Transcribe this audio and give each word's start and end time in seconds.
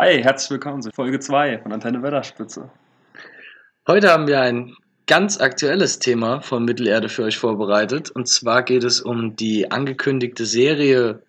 Hi, 0.00 0.22
herzlich 0.22 0.50
willkommen 0.52 0.80
zu 0.80 0.92
Folge 0.92 1.18
2 1.18 1.58
von 1.58 1.72
Antenne 1.72 2.00
Wetterspitze. 2.04 2.70
Heute 3.88 4.12
haben 4.12 4.28
wir 4.28 4.40
ein 4.40 4.76
ganz 5.08 5.40
aktuelles 5.40 5.98
Thema 5.98 6.40
von 6.40 6.64
Mittelerde 6.64 7.08
für 7.08 7.24
euch 7.24 7.36
vorbereitet. 7.36 8.08
Und 8.12 8.28
zwar 8.28 8.62
geht 8.62 8.84
es 8.84 9.00
um 9.00 9.34
die 9.34 9.72
angekündigte 9.72 10.46
Serie 10.46 11.24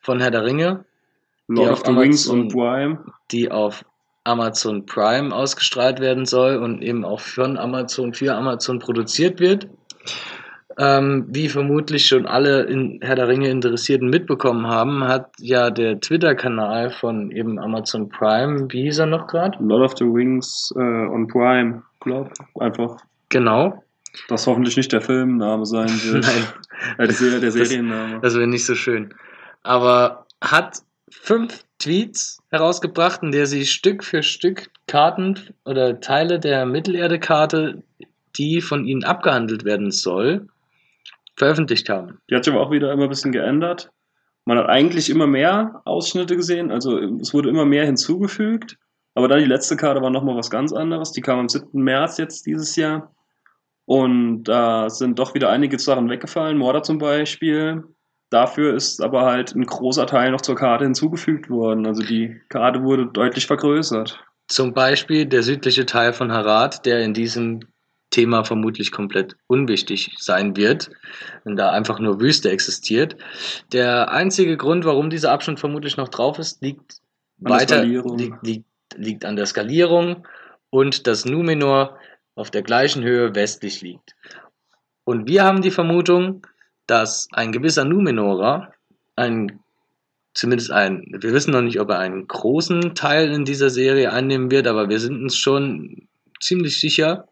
von 0.00 0.20
Herr 0.20 0.30
der 0.30 0.44
Ringe. 0.44 0.84
Lord 1.48 1.72
of 1.72 1.78
the 1.80 1.86
Amazon, 1.86 1.98
Rings 1.98 2.26
und 2.28 2.52
Prime. 2.52 3.04
Die 3.32 3.50
auf 3.50 3.84
Amazon 4.22 4.86
Prime 4.86 5.34
ausgestrahlt 5.34 5.98
werden 5.98 6.26
soll 6.26 6.58
und 6.58 6.82
eben 6.82 7.04
auch 7.04 7.18
von 7.18 7.58
Amazon 7.58 8.14
für 8.14 8.36
Amazon 8.36 8.78
produziert 8.78 9.40
wird. 9.40 9.66
Ähm, 10.78 11.24
wie 11.28 11.48
vermutlich 11.48 12.06
schon 12.06 12.26
alle 12.26 12.64
in 12.64 12.98
Herr 13.02 13.16
der 13.16 13.28
Ringe 13.28 13.48
Interessierten 13.48 14.10
mitbekommen 14.10 14.66
haben, 14.66 15.04
hat 15.04 15.30
ja 15.38 15.70
der 15.70 16.00
Twitter-Kanal 16.00 16.90
von 16.90 17.30
eben 17.30 17.58
Amazon 17.58 18.08
Prime, 18.10 18.66
wie 18.70 18.82
hieß 18.82 18.98
er 18.98 19.06
noch 19.06 19.26
gerade? 19.26 19.56
Lord 19.62 19.82
of 19.92 19.96
the 19.98 20.04
Rings 20.04 20.72
äh, 20.76 20.80
on 20.80 21.26
Prime, 21.28 21.82
glaub. 22.00 22.30
Einfach. 22.60 22.98
Genau. 23.30 23.82
Das 24.28 24.46
hoffentlich 24.46 24.76
nicht 24.76 24.92
der 24.92 25.00
Filmname 25.00 25.64
sein 25.64 25.88
wird. 26.04 26.24
Nein. 26.24 26.44
Äh, 26.98 27.06
der, 27.06 27.14
Serie- 27.16 27.40
der 27.40 27.52
Serienname. 27.52 28.20
Das 28.20 28.34
wäre 28.34 28.46
nicht 28.46 28.66
so 28.66 28.74
schön. 28.74 29.14
Aber 29.62 30.26
hat 30.42 30.78
fünf 31.10 31.64
Tweets 31.78 32.38
herausgebracht, 32.50 33.22
in 33.22 33.32
der 33.32 33.46
sie 33.46 33.64
Stück 33.64 34.04
für 34.04 34.22
Stück 34.22 34.68
Karten 34.86 35.38
oder 35.64 36.00
Teile 36.00 36.38
der 36.38 36.66
Mittelerde-Karte, 36.66 37.82
die 38.38 38.60
von 38.60 38.84
ihnen 38.84 39.04
abgehandelt 39.04 39.64
werden 39.64 39.90
soll, 39.90 40.48
veröffentlicht 41.36 41.88
haben. 41.88 42.18
Die 42.30 42.34
hat 42.34 42.44
sich 42.44 42.52
aber 42.52 42.62
auch 42.62 42.70
wieder 42.70 42.92
immer 42.92 43.04
ein 43.04 43.08
bisschen 43.08 43.32
geändert. 43.32 43.90
Man 44.44 44.58
hat 44.58 44.68
eigentlich 44.68 45.10
immer 45.10 45.26
mehr 45.26 45.82
Ausschnitte 45.84 46.36
gesehen, 46.36 46.70
also 46.70 46.98
es 46.98 47.34
wurde 47.34 47.48
immer 47.48 47.64
mehr 47.64 47.84
hinzugefügt. 47.84 48.78
Aber 49.14 49.28
dann 49.28 49.38
die 49.38 49.46
letzte 49.46 49.76
Karte 49.76 50.02
war 50.02 50.10
nochmal 50.10 50.36
was 50.36 50.50
ganz 50.50 50.72
anderes. 50.74 51.10
Die 51.10 51.22
kam 51.22 51.38
am 51.38 51.48
7. 51.48 51.82
März 51.82 52.18
jetzt 52.18 52.44
dieses 52.44 52.76
Jahr. 52.76 53.14
Und 53.86 54.44
da 54.44 54.90
sind 54.90 55.18
doch 55.18 55.34
wieder 55.34 55.48
einige 55.48 55.78
Sachen 55.78 56.10
weggefallen. 56.10 56.58
Mordor 56.58 56.82
zum 56.82 56.98
Beispiel. 56.98 57.82
Dafür 58.28 58.74
ist 58.74 59.02
aber 59.02 59.22
halt 59.22 59.54
ein 59.54 59.64
großer 59.64 60.06
Teil 60.06 60.32
noch 60.32 60.42
zur 60.42 60.56
Karte 60.56 60.84
hinzugefügt 60.84 61.48
worden. 61.48 61.86
Also 61.86 62.02
die 62.02 62.38
Karte 62.50 62.82
wurde 62.82 63.06
deutlich 63.06 63.46
vergrößert. 63.46 64.22
Zum 64.48 64.74
Beispiel 64.74 65.24
der 65.24 65.42
südliche 65.42 65.86
Teil 65.86 66.12
von 66.12 66.30
Harad, 66.30 66.84
der 66.84 67.00
in 67.00 67.14
diesem 67.14 67.60
Thema 68.10 68.44
vermutlich 68.44 68.92
komplett 68.92 69.36
unwichtig 69.46 70.14
sein 70.18 70.56
wird, 70.56 70.90
wenn 71.44 71.56
da 71.56 71.70
einfach 71.70 71.98
nur 71.98 72.20
Wüste 72.20 72.50
existiert. 72.50 73.16
Der 73.72 74.10
einzige 74.10 74.56
Grund, 74.56 74.84
warum 74.84 75.10
dieser 75.10 75.32
Abschnitt 75.32 75.60
vermutlich 75.60 75.96
noch 75.96 76.08
drauf 76.08 76.38
ist, 76.38 76.62
liegt 76.62 77.00
An 77.42 77.50
der 77.50 77.50
weiter 77.50 77.76
Skalierung. 77.78 78.18
liegt, 78.18 78.42
liegt, 78.42 78.66
liegt 78.96 79.24
an 79.24 79.36
der 79.36 79.46
Skalierung 79.46 80.26
und 80.70 81.06
dass 81.06 81.24
Numenor 81.24 81.98
auf 82.34 82.50
der 82.50 82.62
gleichen 82.62 83.02
Höhe 83.02 83.34
westlich 83.34 83.82
liegt. 83.82 84.14
Und 85.04 85.28
wir 85.28 85.44
haben 85.44 85.62
die 85.62 85.70
Vermutung, 85.70 86.46
dass 86.86 87.28
ein 87.32 87.52
gewisser 87.52 87.84
Numenorer, 87.84 88.72
ein, 89.16 89.60
zumindest 90.34 90.70
ein, 90.70 91.06
wir 91.10 91.32
wissen 91.32 91.52
noch 91.52 91.62
nicht, 91.62 91.80
ob 91.80 91.90
er 91.90 91.98
einen 91.98 92.26
großen 92.26 92.94
Teil 92.94 93.32
in 93.32 93.44
dieser 93.44 93.70
Serie 93.70 94.12
einnehmen 94.12 94.50
wird, 94.50 94.66
aber 94.66 94.88
wir 94.88 95.00
sind 95.00 95.22
uns 95.22 95.36
schon 95.36 96.08
ziemlich 96.40 96.80
sicher, 96.80 97.28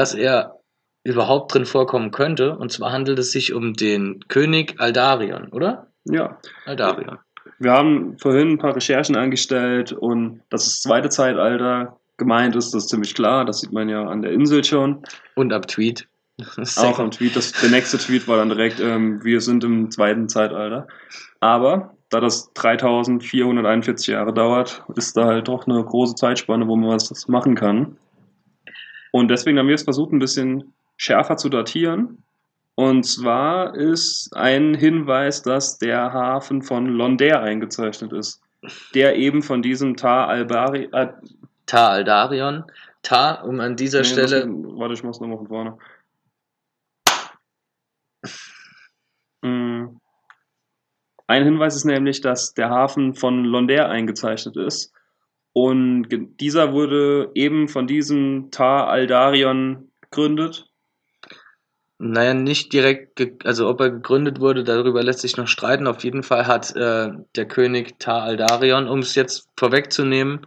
dass 0.00 0.14
er 0.14 0.56
überhaupt 1.04 1.52
drin 1.52 1.66
vorkommen 1.66 2.10
könnte. 2.10 2.56
Und 2.56 2.72
zwar 2.72 2.90
handelt 2.90 3.18
es 3.18 3.32
sich 3.32 3.52
um 3.52 3.74
den 3.74 4.20
König 4.28 4.80
Aldarion, 4.80 5.48
oder? 5.52 5.88
Ja, 6.04 6.38
Aldarion. 6.64 7.18
wir 7.58 7.72
haben 7.72 8.16
vorhin 8.18 8.52
ein 8.52 8.58
paar 8.58 8.74
Recherchen 8.74 9.14
angestellt 9.14 9.92
und 9.92 10.40
dass 10.48 10.64
das 10.64 10.80
zweite 10.80 11.10
Zeitalter 11.10 11.98
gemeint 12.16 12.56
ist, 12.56 12.72
das 12.72 12.84
ist 12.84 12.88
ziemlich 12.88 13.14
klar. 13.14 13.44
Das 13.44 13.60
sieht 13.60 13.72
man 13.72 13.90
ja 13.90 14.02
an 14.06 14.22
der 14.22 14.32
Insel 14.32 14.64
schon. 14.64 15.02
Und 15.34 15.52
ab 15.52 15.68
Tweet. 15.68 16.08
Auch 16.78 16.98
am 16.98 17.10
Tweet. 17.10 17.36
Das, 17.36 17.52
der 17.52 17.68
nächste 17.68 17.98
Tweet 17.98 18.26
war 18.26 18.38
dann 18.38 18.48
direkt, 18.48 18.80
ähm, 18.80 19.22
wir 19.22 19.42
sind 19.42 19.64
im 19.64 19.90
zweiten 19.90 20.30
Zeitalter. 20.30 20.86
Aber 21.40 21.94
da 22.08 22.20
das 22.20 22.50
3441 22.54 24.06
Jahre 24.06 24.32
dauert, 24.32 24.82
ist 24.96 25.14
da 25.18 25.26
halt 25.26 25.48
doch 25.48 25.66
eine 25.66 25.84
große 25.84 26.14
Zeitspanne, 26.14 26.66
wo 26.66 26.76
man 26.76 26.88
was 26.88 27.28
machen 27.28 27.54
kann. 27.54 27.98
Und 29.12 29.28
deswegen 29.28 29.58
haben 29.58 29.68
wir 29.68 29.74
es 29.74 29.82
versucht, 29.82 30.12
ein 30.12 30.18
bisschen 30.18 30.72
schärfer 30.96 31.36
zu 31.36 31.48
datieren. 31.48 32.22
Und 32.74 33.02
zwar 33.04 33.74
ist 33.74 34.34
ein 34.34 34.74
Hinweis, 34.74 35.42
dass 35.42 35.78
der 35.78 36.12
Hafen 36.12 36.62
von 36.62 36.86
Londare 36.86 37.40
eingezeichnet 37.40 38.12
ist. 38.12 38.40
Der 38.94 39.16
eben 39.16 39.42
von 39.42 39.62
diesem 39.62 39.96
Tar 39.96 40.28
Albari. 40.28 40.88
Äh, 40.92 41.08
Ta 41.66 41.88
Aldarion. 41.88 42.64
Ta, 43.02 43.40
um 43.42 43.60
an 43.60 43.76
dieser 43.76 44.00
nee, 44.00 44.04
Stelle. 44.04 44.46
muss- 44.46 44.78
warte, 44.78 44.94
ich 44.94 45.02
mach's 45.02 45.20
nochmal 45.20 45.38
von 45.38 45.48
vorne. 45.48 45.78
Mm. 49.42 49.96
Ein 51.26 51.44
Hinweis 51.44 51.76
ist 51.76 51.84
nämlich, 51.84 52.20
dass 52.20 52.54
der 52.54 52.70
Hafen 52.70 53.14
von 53.14 53.44
Londare 53.44 53.88
eingezeichnet 53.88 54.56
ist. 54.56 54.92
Und 55.52 56.08
dieser 56.40 56.72
wurde 56.72 57.30
eben 57.34 57.68
von 57.68 57.86
diesem 57.86 58.50
Tar 58.50 58.88
Aldarion 58.88 59.90
gegründet. 60.02 60.66
Naja, 61.98 62.34
nicht 62.34 62.72
direkt, 62.72 63.44
also 63.44 63.68
ob 63.68 63.80
er 63.80 63.90
gegründet 63.90 64.40
wurde, 64.40 64.64
darüber 64.64 65.02
lässt 65.02 65.20
sich 65.20 65.36
noch 65.36 65.48
streiten. 65.48 65.86
Auf 65.86 66.02
jeden 66.02 66.22
Fall 66.22 66.46
hat 66.46 66.74
äh, 66.74 67.10
der 67.36 67.46
König 67.46 67.98
Tar 67.98 68.22
Aldarion, 68.22 68.88
um 68.88 69.00
es 69.00 69.14
jetzt 69.14 69.48
vorwegzunehmen, 69.56 70.46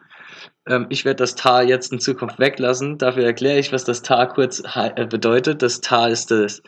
ähm, 0.68 0.86
ich 0.90 1.06
werde 1.06 1.18
das 1.18 1.36
Tar 1.36 1.64
jetzt 1.64 1.92
in 1.92 2.00
Zukunft 2.00 2.40
weglassen. 2.40 2.98
Dafür 2.98 3.26
erkläre 3.26 3.60
ich, 3.60 3.72
was 3.74 3.84
das 3.84 4.02
Tar 4.02 4.30
kurz 4.30 4.64
äh, 4.76 5.06
bedeutet. 5.06 5.62
Das 5.62 5.82
Tar 5.82 6.10
ist 6.10 6.32
das, 6.32 6.62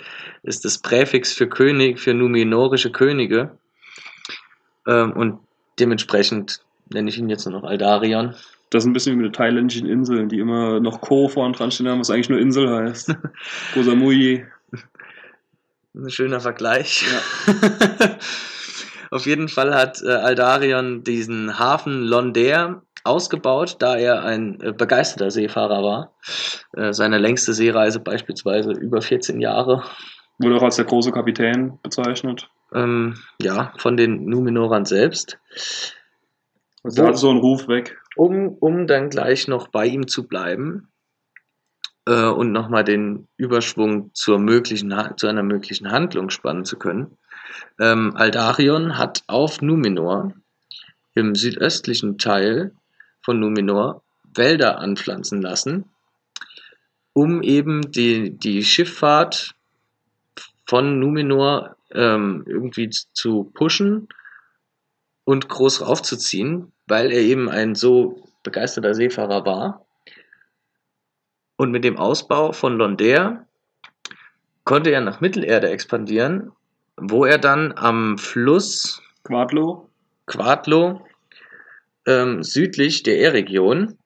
ist 0.43 0.65
das 0.65 0.79
Präfix 0.79 1.33
für 1.33 1.47
König, 1.47 1.99
für 1.99 2.13
numenorische 2.13 2.91
Könige. 2.91 3.57
Ähm, 4.87 5.13
und 5.13 5.39
dementsprechend 5.79 6.61
nenne 6.93 7.09
ich 7.09 7.17
ihn 7.17 7.29
jetzt 7.29 7.45
nur 7.45 7.59
noch 7.59 7.67
Aldarion. 7.67 8.35
Das 8.69 8.83
ist 8.83 8.87
ein 8.87 8.93
bisschen 8.93 9.13
wie 9.13 9.23
mit 9.23 9.25
den 9.27 9.33
thailändischen 9.33 9.87
Inseln, 9.87 10.29
die 10.29 10.39
immer 10.39 10.79
noch 10.79 11.01
Ko 11.01 11.27
vorn 11.27 11.53
dran 11.53 11.71
stehen 11.71 11.87
haben, 11.87 11.99
was 11.99 12.09
eigentlich 12.09 12.29
nur 12.29 12.39
Insel 12.39 12.69
heißt. 12.69 13.15
Koh 13.73 13.83
Samui. 13.83 14.45
Ein 15.93 16.09
schöner 16.09 16.41
Vergleich. 16.41 17.05
Ja. 17.47 18.17
Auf 19.11 19.25
jeden 19.25 19.47
Fall 19.47 19.73
hat 19.73 20.01
äh, 20.01 20.09
Aldarion 20.09 21.03
diesen 21.03 21.57
Hafen 21.57 22.03
Londare 22.03 22.81
ausgebaut, 23.05 23.77
da 23.79 23.95
er 23.95 24.23
ein 24.23 24.59
äh, 24.61 24.73
begeisterter 24.73 25.31
Seefahrer 25.31 25.83
war. 25.83 26.13
Äh, 26.73 26.91
seine 26.91 27.17
längste 27.17 27.53
Seereise 27.53 27.99
beispielsweise 27.99 28.71
über 28.71 29.01
14 29.01 29.39
Jahre. 29.39 29.83
Wurde 30.39 30.57
auch 30.57 30.63
als 30.63 30.75
der 30.75 30.85
große 30.85 31.11
Kapitän 31.11 31.79
bezeichnet. 31.81 32.49
Ähm, 32.73 33.15
ja, 33.41 33.71
von 33.77 33.95
den 33.95 34.25
Numenorern 34.25 34.85
selbst. 34.85 35.37
Hat 36.85 37.17
so 37.17 37.29
einen 37.29 37.39
Ruf 37.39 37.67
weg. 37.67 37.97
Um, 38.15 38.49
um 38.59 38.87
dann 38.87 39.09
gleich 39.09 39.47
noch 39.47 39.67
bei 39.67 39.87
ihm 39.87 40.07
zu 40.07 40.27
bleiben 40.27 40.87
äh, 42.05 42.27
und 42.27 42.51
nochmal 42.51 42.83
den 42.83 43.27
Überschwung 43.37 44.11
zur 44.13 44.39
möglichen, 44.39 44.93
zu 45.17 45.27
einer 45.27 45.43
möglichen 45.43 45.91
Handlung 45.91 46.29
spannen 46.29 46.63
zu 46.63 46.77
können. 46.77 47.17
Ähm, 47.79 48.15
Aldarion 48.15 48.97
hat 48.97 49.23
auf 49.27 49.61
Numenor 49.61 50.33
im 51.15 51.35
südöstlichen 51.35 52.17
Teil 52.17 52.71
von 53.21 53.39
Numenor 53.39 54.03
Wälder 54.35 54.79
anpflanzen 54.79 55.41
lassen, 55.41 55.85
um 57.13 57.41
eben 57.41 57.91
die, 57.91 58.37
die 58.37 58.63
Schifffahrt 58.63 59.55
von 60.67 60.99
Numenor 60.99 61.77
ähm, 61.91 62.43
irgendwie 62.45 62.89
zu 62.89 63.45
pushen 63.53 64.07
und 65.25 65.49
groß 65.49 65.81
aufzuziehen, 65.81 66.71
weil 66.87 67.11
er 67.11 67.19
eben 67.19 67.49
ein 67.49 67.75
so 67.75 68.23
begeisterter 68.43 68.93
Seefahrer 68.93 69.45
war. 69.45 69.85
Und 71.57 71.71
mit 71.71 71.83
dem 71.83 71.97
Ausbau 71.97 72.51
von 72.51 72.77
Londare 72.77 73.45
konnte 74.63 74.91
er 74.91 75.01
nach 75.01 75.21
Mittelerde 75.21 75.69
expandieren, 75.69 76.51
wo 76.97 77.25
er 77.25 77.37
dann 77.37 77.73
am 77.73 78.17
Fluss 78.17 79.01
Quadlo. 79.23 79.89
Quadlo 80.27 81.05
ähm, 82.05 82.43
südlich 82.43 83.03
der 83.03 83.19
E-Region 83.19 83.97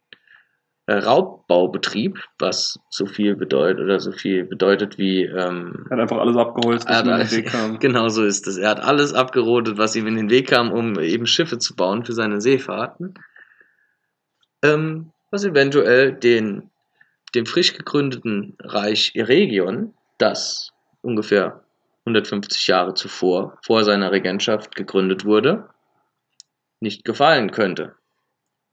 äh, 0.89 1.03
Raubbau 1.03 1.67
betrieb, 1.67 2.17
was 2.39 2.79
so 2.89 3.05
viel 3.05 3.35
bedeutet 3.35 3.83
oder 3.83 3.99
so 3.99 4.11
viel 4.11 4.43
bedeutet 4.43 4.97
wie 4.97 5.23
ähm, 5.23 5.85
Er 5.87 5.91
hat 5.91 5.99
einfach 5.99 6.17
alles 6.17 6.35
abgeholzt, 6.35 6.89
was 6.89 7.03
ihm 7.03 7.09
in 7.11 7.19
den 7.19 7.31
Weg 7.31 7.45
kam. 7.45 7.79
Genau 7.79 8.09
so 8.09 8.25
ist 8.25 8.47
es. 8.47 8.57
Er 8.57 8.71
hat 8.71 8.79
alles 8.79 9.13
abgerodet, 9.13 9.77
was 9.77 9.95
ihm 9.95 10.07
in 10.07 10.15
den 10.15 10.31
Weg 10.31 10.47
kam, 10.47 10.71
um 10.71 10.99
eben 10.99 11.27
Schiffe 11.27 11.59
zu 11.59 11.75
bauen 11.75 12.05
für 12.05 12.13
seine 12.13 12.41
Seefahrten. 12.41 13.13
Ähm, 14.63 15.11
was 15.29 15.45
eventuell 15.45 16.11
den, 16.11 16.71
dem 17.35 17.45
frisch 17.45 17.77
gegründeten 17.77 18.57
Reich 18.59 19.11
Eregion, 19.13 19.93
das 20.17 20.71
ungefähr 21.03 21.61
150 22.05 22.65
Jahre 22.65 22.95
zuvor, 22.95 23.59
vor 23.61 23.83
seiner 23.83 24.11
Regentschaft 24.11 24.75
gegründet 24.75 25.23
wurde, 25.23 25.69
nicht 26.79 27.05
gefallen 27.05 27.51
könnte. 27.51 27.93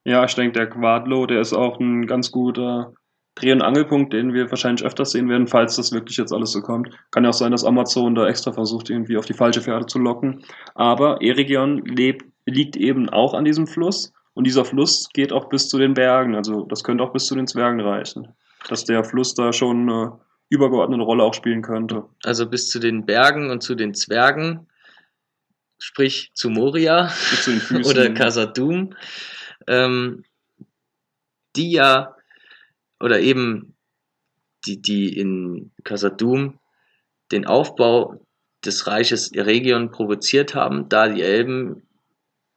Ja, 0.07 0.25
ich 0.25 0.37
denke, 0.37 0.53
der 0.53 0.69
Quadlo, 0.69 1.27
der 1.27 1.41
ist 1.41 1.53
auch 1.53 1.81
ein 1.81 2.07
ganz 2.07 2.31
guter 2.31 2.93
Dreh- 3.35 3.51
und 3.51 3.61
Angelpunkt, 3.61 4.13
den 4.13 4.33
wir 4.33 4.49
wahrscheinlich 4.51 4.87
öfters 4.87 5.11
sehen 5.11 5.29
werden, 5.29 5.49
falls 5.49 5.75
das 5.75 5.91
wirklich 5.91 6.17
jetzt 6.17 6.33
alles 6.33 6.53
so 6.53 6.63
kommt. 6.63 6.91
Kann 7.11 7.25
ja 7.25 7.31
auch 7.31 7.35
sein, 7.35 7.51
dass 7.51 7.65
Amazon 7.65 8.15
da 8.15 8.29
extra 8.29 8.53
versucht, 8.53 8.89
irgendwie 8.89 9.17
auf 9.17 9.27
die 9.27 9.35
falsche 9.35 9.61
Pferde 9.61 9.87
zu 9.87 9.99
locken. 9.99 10.45
Aber 10.77 11.21
Eregion 11.23 11.85
lebt, 11.85 12.25
liegt 12.45 12.77
eben 12.77 13.09
auch 13.09 13.35
an 13.35 13.45
diesem 13.45 13.67
Fluss 13.67 14.13
und 14.35 14.47
dieser 14.47 14.65
Fluss 14.65 15.09
geht 15.13 15.33
auch 15.33 15.49
bis 15.49 15.69
zu 15.69 15.77
den 15.77 15.95
Bergen. 15.95 16.37
Also 16.37 16.63
das 16.67 16.85
könnte 16.85 17.03
auch 17.03 17.13
bis 17.13 17.27
zu 17.27 17.35
den 17.35 17.49
Zwergen 17.49 17.81
reichen. 17.81 18.29
Dass 18.69 18.85
der 18.85 19.03
Fluss 19.03 19.35
da 19.35 19.53
schon 19.53 19.91
eine 19.91 20.21
übergeordnete 20.51 21.03
Rolle 21.03 21.25
auch 21.25 21.35
spielen 21.35 21.63
könnte. 21.63 22.05
Also 22.23 22.47
bis 22.47 22.69
zu 22.69 22.79
den 22.79 23.07
Bergen 23.07 23.51
und 23.51 23.61
zu 23.61 23.75
den 23.75 23.93
Zwergen, 23.93 24.69
sprich 25.81 26.31
zu 26.33 26.49
Moria 26.49 27.09
zu 27.43 27.51
den 27.51 27.61
Füßen. 27.61 27.91
oder 27.91 28.15
Casadum, 28.15 28.95
ähm, 29.67 30.25
die 31.57 31.73
ja, 31.73 32.17
oder 33.01 33.21
eben 33.21 33.75
die, 34.67 34.81
die 34.81 35.19
in 35.19 35.73
Casadum 35.85 36.59
den 37.33 37.47
Aufbau 37.47 38.21
des 38.65 38.87
Reiches 38.87 39.33
Eregion 39.33 39.91
provoziert 39.91 40.55
haben, 40.55 40.89
da 40.89 41.09
die 41.09 41.23
Elben 41.23 41.83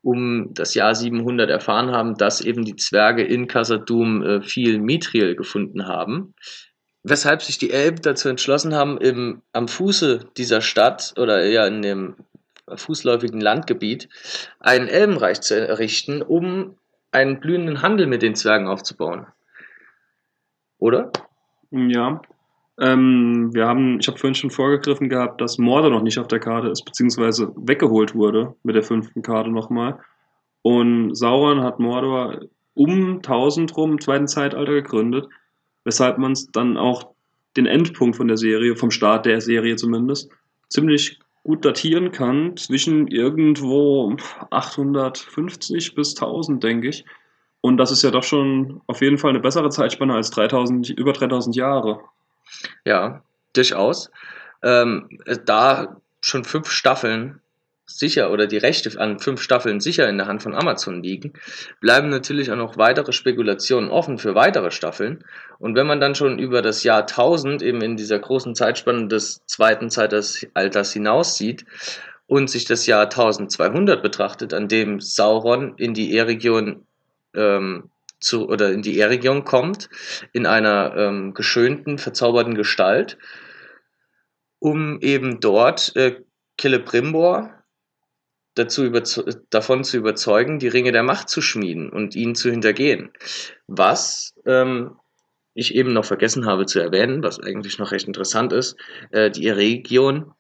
um 0.02 0.54
das 0.54 0.76
Jahr 0.76 0.96
700 0.96 1.50
erfahren 1.50 1.92
haben, 1.92 2.16
dass 2.16 2.42
eben 2.42 2.64
die 2.64 2.76
Zwerge 2.76 3.24
in 3.24 3.48
Casadum 3.48 4.24
äh, 4.24 4.42
viel 4.42 4.80
Mithril 4.80 5.36
gefunden 5.36 5.88
haben. 5.88 6.34
Weshalb 7.04 7.42
sich 7.42 7.58
die 7.58 7.72
Elben 7.72 8.02
dazu 8.02 8.30
entschlossen 8.30 8.74
haben, 8.74 8.98
im, 8.98 9.42
am 9.52 9.68
Fuße 9.68 10.26
dieser 10.38 10.62
Stadt 10.62 11.14
oder 11.18 11.42
eher 11.44 11.68
in 11.68 11.82
dem 11.82 12.16
fußläufigen 12.74 13.42
Landgebiet 13.42 14.10
ein 14.60 14.88
Elbenreich 14.88 15.42
zu 15.42 15.60
errichten, 15.60 16.22
um 16.22 16.78
einen 17.12 17.40
blühenden 17.40 17.82
Handel 17.82 18.08
mit 18.08 18.22
den 18.22 18.36
Zwergen 18.36 18.68
aufzubauen. 18.68 19.28
Oder? 20.78 21.12
Ja. 21.72 22.22
Ähm, 22.80 23.50
wir 23.54 23.68
haben, 23.68 24.00
ich 24.00 24.08
habe 24.08 24.18
vorhin 24.18 24.36
schon 24.36 24.52
vorgegriffen 24.52 25.10
gehabt, 25.10 25.42
dass 25.42 25.58
Mordor 25.58 25.92
noch 25.92 26.02
nicht 26.02 26.18
auf 26.20 26.28
der 26.28 26.40
Karte 26.40 26.70
ist, 26.70 26.84
beziehungsweise 26.86 27.52
weggeholt 27.56 28.16
wurde 28.16 28.56
mit 28.64 28.76
der 28.76 28.84
fünften 28.84 29.22
Karte 29.22 29.50
nochmal. 29.50 30.00
Und 30.62 31.16
Sauron 31.16 31.62
hat 31.62 31.80
Mordor 31.80 32.40
um 32.74 33.18
1000 33.18 33.76
rum 33.76 33.94
im 33.94 34.02
zweiten 34.02 34.28
Zeitalter 34.28 34.72
gegründet, 34.72 35.28
weshalb 35.84 36.18
man 36.18 36.32
es 36.32 36.52
dann 36.52 36.78
auch 36.78 37.12
den 37.58 37.66
Endpunkt 37.66 38.16
von 38.16 38.28
der 38.28 38.38
Serie, 38.38 38.76
vom 38.76 38.92
Start 38.92 39.26
der 39.26 39.42
Serie 39.42 39.76
zumindest, 39.76 40.32
ziemlich 40.70 41.20
gut 41.44 41.66
datieren 41.66 42.12
kann, 42.12 42.58
zwischen 42.58 43.08
irgendwo 43.08 44.16
850 44.50 45.96
bis 45.96 46.16
1000, 46.16 46.64
denke 46.64 46.90
ich. 46.90 47.06
Und 47.62 47.78
das 47.78 47.92
ist 47.92 48.04
ja 48.04 48.12
doch 48.12 48.24
schon 48.24 48.82
auf 48.88 49.02
jeden 49.02 49.18
Fall 49.18 49.32
eine 49.32 49.40
bessere 49.40 49.70
Zeitspanne 49.70 50.14
als 50.14 50.30
3000, 50.32 50.90
über 50.90 51.14
3000 51.14 51.56
Jahre. 51.56 52.02
Ja, 52.86 53.24
durchaus. 53.54 54.12
Ähm, 54.64 55.20
da 55.46 55.98
schon 56.22 56.44
fünf 56.44 56.70
Staffeln 56.70 57.42
sicher 57.90 58.32
oder 58.32 58.48
die 58.48 58.58
Rechte 58.58 59.00
an 59.00 59.20
fünf 59.20 59.42
Staffeln 59.42 59.80
sicher 59.80 60.08
in 60.08 60.18
der 60.18 60.28
Hand 60.28 60.44
von 60.44 60.56
Amazon 60.56 61.02
liegen, 61.04 61.34
bleiben 61.82 62.10
natürlich 62.10 62.52
auch 62.52 62.56
noch 62.56 62.78
weitere 62.78 63.12
Spekulationen 63.12 63.90
offen 63.90 64.18
für 64.18 64.36
weitere 64.36 64.72
Staffeln. 64.72 65.24
Und 65.58 65.76
wenn 65.76 65.88
man 65.88 66.00
dann 66.00 66.16
schon 66.16 66.40
über 66.40 66.62
das 66.62 66.84
Jahr 66.84 67.02
1000 67.02 67.62
eben 67.62 67.82
in 67.82 67.98
dieser 67.98 68.20
großen 68.20 68.56
Zeitspanne 68.56 69.08
des 69.08 69.46
zweiten 69.46 69.90
Zeitalters 69.90 70.94
hinaus 70.94 71.36
sieht 71.36 71.66
und 72.28 72.50
sich 72.50 72.66
das 72.66 72.86
Jahr 72.86 73.04
1200 73.04 74.02
betrachtet, 74.02 74.54
an 74.54 74.68
dem 74.68 75.00
Sauron 75.00 75.76
in 75.78 75.94
die 75.94 76.14
E-Region 76.14 76.86
ähm, 77.36 77.90
zu 78.20 78.48
oder 78.50 78.72
in 78.72 78.82
die 78.82 78.98
E-Region 79.00 79.46
kommt, 79.46 79.90
in 80.34 80.46
einer 80.46 80.94
ähm, 80.96 81.34
geschönten, 81.34 81.98
verzauberten 81.98 82.56
Gestalt, 82.56 83.18
um 84.60 85.00
eben 85.02 85.40
dort 85.40 85.96
äh, 85.96 86.22
Celebrimbor 86.60 87.59
dazu 88.56 88.90
davon 89.50 89.84
zu 89.84 89.98
überzeugen, 89.98 90.60
die 90.60 90.68
Ringe 90.68 90.92
der 90.92 91.04
Macht 91.04 91.30
zu 91.30 91.42
schmieden 91.42 91.90
und 91.90 92.16
ihn 92.16 92.36
zu 92.36 92.50
hintergehen. 92.50 93.12
Was 93.68 94.34
ähm, 94.46 94.96
ich 95.54 95.76
eben 95.76 95.94
noch 95.94 96.06
vergessen 96.06 96.46
habe 96.46 96.66
zu 96.66 96.80
erwähnen, 96.80 97.24
was 97.24 97.40
eigentlich 97.40 97.80
noch 97.80 97.92
recht 97.92 98.08
interessant 98.08 98.54
ist, 98.54 98.78
äh, 99.12 99.30
die 99.30 99.50
Region 99.50 100.34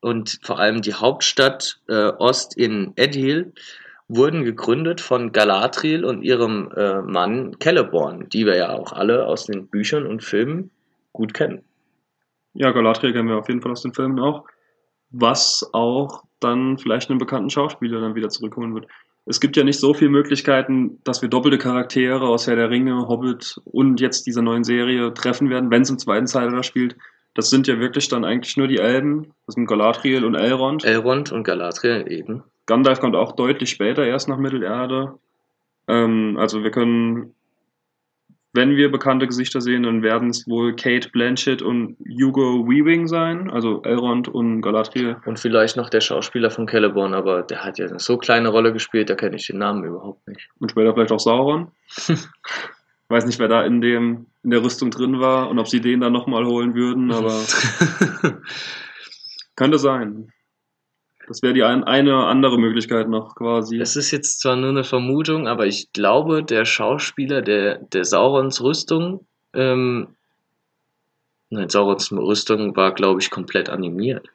und 0.00 0.40
vor 0.42 0.58
allem 0.58 0.82
die 0.82 0.94
Hauptstadt 0.94 1.80
äh, 1.88 2.08
Ost 2.18 2.56
in 2.56 2.92
Edhil 2.96 3.52
wurden 4.08 4.44
gegründet 4.44 5.00
von 5.00 5.32
Galadriel 5.32 6.04
und 6.04 6.22
ihrem 6.22 6.70
äh, 6.76 7.00
Mann 7.00 7.56
Celeborn, 7.62 8.28
die 8.28 8.44
wir 8.44 8.56
ja 8.56 8.70
auch 8.70 8.92
alle 8.92 9.26
aus 9.26 9.46
den 9.46 9.68
Büchern 9.68 10.06
und 10.06 10.22
Filmen 10.22 10.70
gut 11.12 11.32
kennen. 11.32 11.62
Ja, 12.54 12.72
Galadriel 12.72 13.12
kennen 13.12 13.28
wir 13.28 13.36
auf 13.36 13.48
jeden 13.48 13.62
Fall 13.62 13.72
aus 13.72 13.82
den 13.82 13.94
Filmen 13.94 14.18
auch. 14.18 14.44
Was 15.10 15.68
auch 15.72 16.24
dann 16.44 16.78
vielleicht 16.78 17.10
einen 17.10 17.18
bekannten 17.18 17.50
Schauspieler 17.50 18.00
dann 18.00 18.14
wieder 18.14 18.28
zurückholen 18.28 18.74
wird. 18.74 18.86
Es 19.24 19.40
gibt 19.40 19.56
ja 19.56 19.62
nicht 19.62 19.78
so 19.78 19.94
viele 19.94 20.10
Möglichkeiten, 20.10 20.98
dass 21.04 21.22
wir 21.22 21.28
doppelte 21.28 21.58
Charaktere 21.58 22.26
aus 22.26 22.46
Herr 22.46 22.56
der 22.56 22.70
Ringe, 22.70 23.08
Hobbit 23.08 23.60
und 23.64 24.00
jetzt 24.00 24.26
dieser 24.26 24.42
neuen 24.42 24.64
Serie 24.64 25.14
treffen 25.14 25.48
werden, 25.48 25.70
wenn 25.70 25.82
es 25.82 25.90
im 25.90 25.98
zweiten 25.98 26.26
Zeitalter 26.26 26.62
spielt. 26.64 26.96
Das 27.34 27.48
sind 27.48 27.66
ja 27.66 27.78
wirklich 27.78 28.08
dann 28.08 28.24
eigentlich 28.24 28.56
nur 28.56 28.68
die 28.68 28.78
Elben. 28.78 29.32
Das 29.46 29.54
sind 29.54 29.66
Galadriel 29.66 30.24
und 30.24 30.34
Elrond. 30.34 30.84
Elrond 30.84 31.32
und 31.32 31.44
Galadriel 31.44 32.04
eben. 32.10 32.42
Gandalf 32.66 33.00
kommt 33.00 33.16
auch 33.16 33.32
deutlich 33.32 33.70
später 33.70 34.04
erst 34.04 34.28
nach 34.28 34.38
Mittelerde. 34.38 35.14
Ähm, 35.88 36.36
also 36.38 36.62
wir 36.62 36.70
können, 36.70 37.34
wenn 38.54 38.76
wir 38.76 38.90
bekannte 38.90 39.26
Gesichter 39.26 39.60
sehen, 39.60 39.84
dann 39.84 40.02
werden 40.02 40.28
es 40.28 40.46
wohl 40.46 40.76
Kate 40.76 41.08
Blanchett 41.08 41.62
und 41.62 41.96
Hugo 42.06 42.68
Weaving 42.68 43.06
sein, 43.06 43.50
also 43.50 43.82
Elrond 43.82 44.28
und 44.28 44.60
Galadriel. 44.60 45.16
Und 45.24 45.38
vielleicht 45.38 45.76
noch 45.76 45.88
der 45.88 46.02
Schauspieler 46.02 46.50
von 46.50 46.68
Celeborn, 46.68 47.14
aber 47.14 47.42
der 47.42 47.64
hat 47.64 47.78
ja 47.78 47.86
eine 47.86 47.98
so 47.98 48.18
kleine 48.18 48.48
Rolle 48.48 48.72
gespielt, 48.72 49.08
da 49.08 49.14
kenne 49.14 49.36
ich 49.36 49.46
den 49.46 49.58
Namen 49.58 49.84
überhaupt 49.84 50.28
nicht. 50.28 50.50
Und 50.58 50.70
später 50.70 50.92
vielleicht 50.92 51.12
auch 51.12 51.20
Sauron. 51.20 51.68
Weiß 53.08 53.24
nicht, 53.26 53.38
wer 53.38 53.48
da 53.48 53.62
in 53.62 53.80
dem 53.80 54.26
in 54.42 54.50
der 54.50 54.62
Rüstung 54.62 54.90
drin 54.90 55.20
war 55.20 55.48
und 55.48 55.58
ob 55.58 55.68
sie 55.68 55.80
den 55.80 56.00
dann 56.00 56.12
nochmal 56.12 56.44
holen 56.44 56.74
würden, 56.74 57.12
aber 57.12 57.32
könnte 59.56 59.78
sein. 59.78 60.32
Das 61.28 61.42
wäre 61.42 61.54
die 61.54 61.62
ein, 61.62 61.84
eine 61.84 62.26
andere 62.26 62.58
Möglichkeit 62.58 63.08
noch 63.08 63.34
quasi. 63.36 63.78
Es 63.78 63.96
ist 63.96 64.10
jetzt 64.10 64.40
zwar 64.40 64.56
nur 64.56 64.70
eine 64.70 64.84
Vermutung, 64.84 65.46
aber 65.46 65.66
ich 65.66 65.92
glaube, 65.92 66.42
der 66.42 66.64
Schauspieler 66.64 67.42
der, 67.42 67.78
der 67.78 68.04
Saurons 68.04 68.60
Rüstung, 68.60 69.24
ähm, 69.54 70.08
nein, 71.50 71.68
Saurons 71.68 72.10
Rüstung 72.12 72.74
war, 72.76 72.92
glaube 72.92 73.20
ich, 73.20 73.30
komplett 73.30 73.68
animiert. 73.68 74.28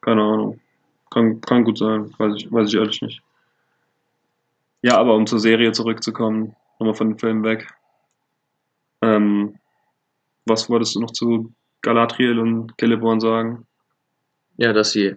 Keine 0.00 0.22
Ahnung. 0.22 0.60
Kann, 1.10 1.40
kann 1.40 1.64
gut 1.64 1.78
sein, 1.78 2.14
weiß 2.18 2.34
ich, 2.36 2.52
weiß 2.52 2.68
ich 2.68 2.74
ehrlich 2.76 3.02
nicht. 3.02 3.22
Ja, 4.80 4.98
aber 4.98 5.14
um 5.14 5.26
zur 5.26 5.38
Serie 5.38 5.72
zurückzukommen, 5.72 6.56
nochmal 6.78 6.94
von 6.94 7.10
den 7.10 7.18
Filmen 7.18 7.44
weg. 7.44 7.68
Ähm, 9.02 9.58
was 10.46 10.70
wolltest 10.70 10.94
du 10.94 11.00
noch 11.00 11.10
zu 11.10 11.52
Galadriel 11.82 12.38
und 12.38 12.72
Celeborn 12.78 13.20
sagen? 13.20 13.66
Ja, 14.56 14.72
dass 14.72 14.92
sie 14.92 15.16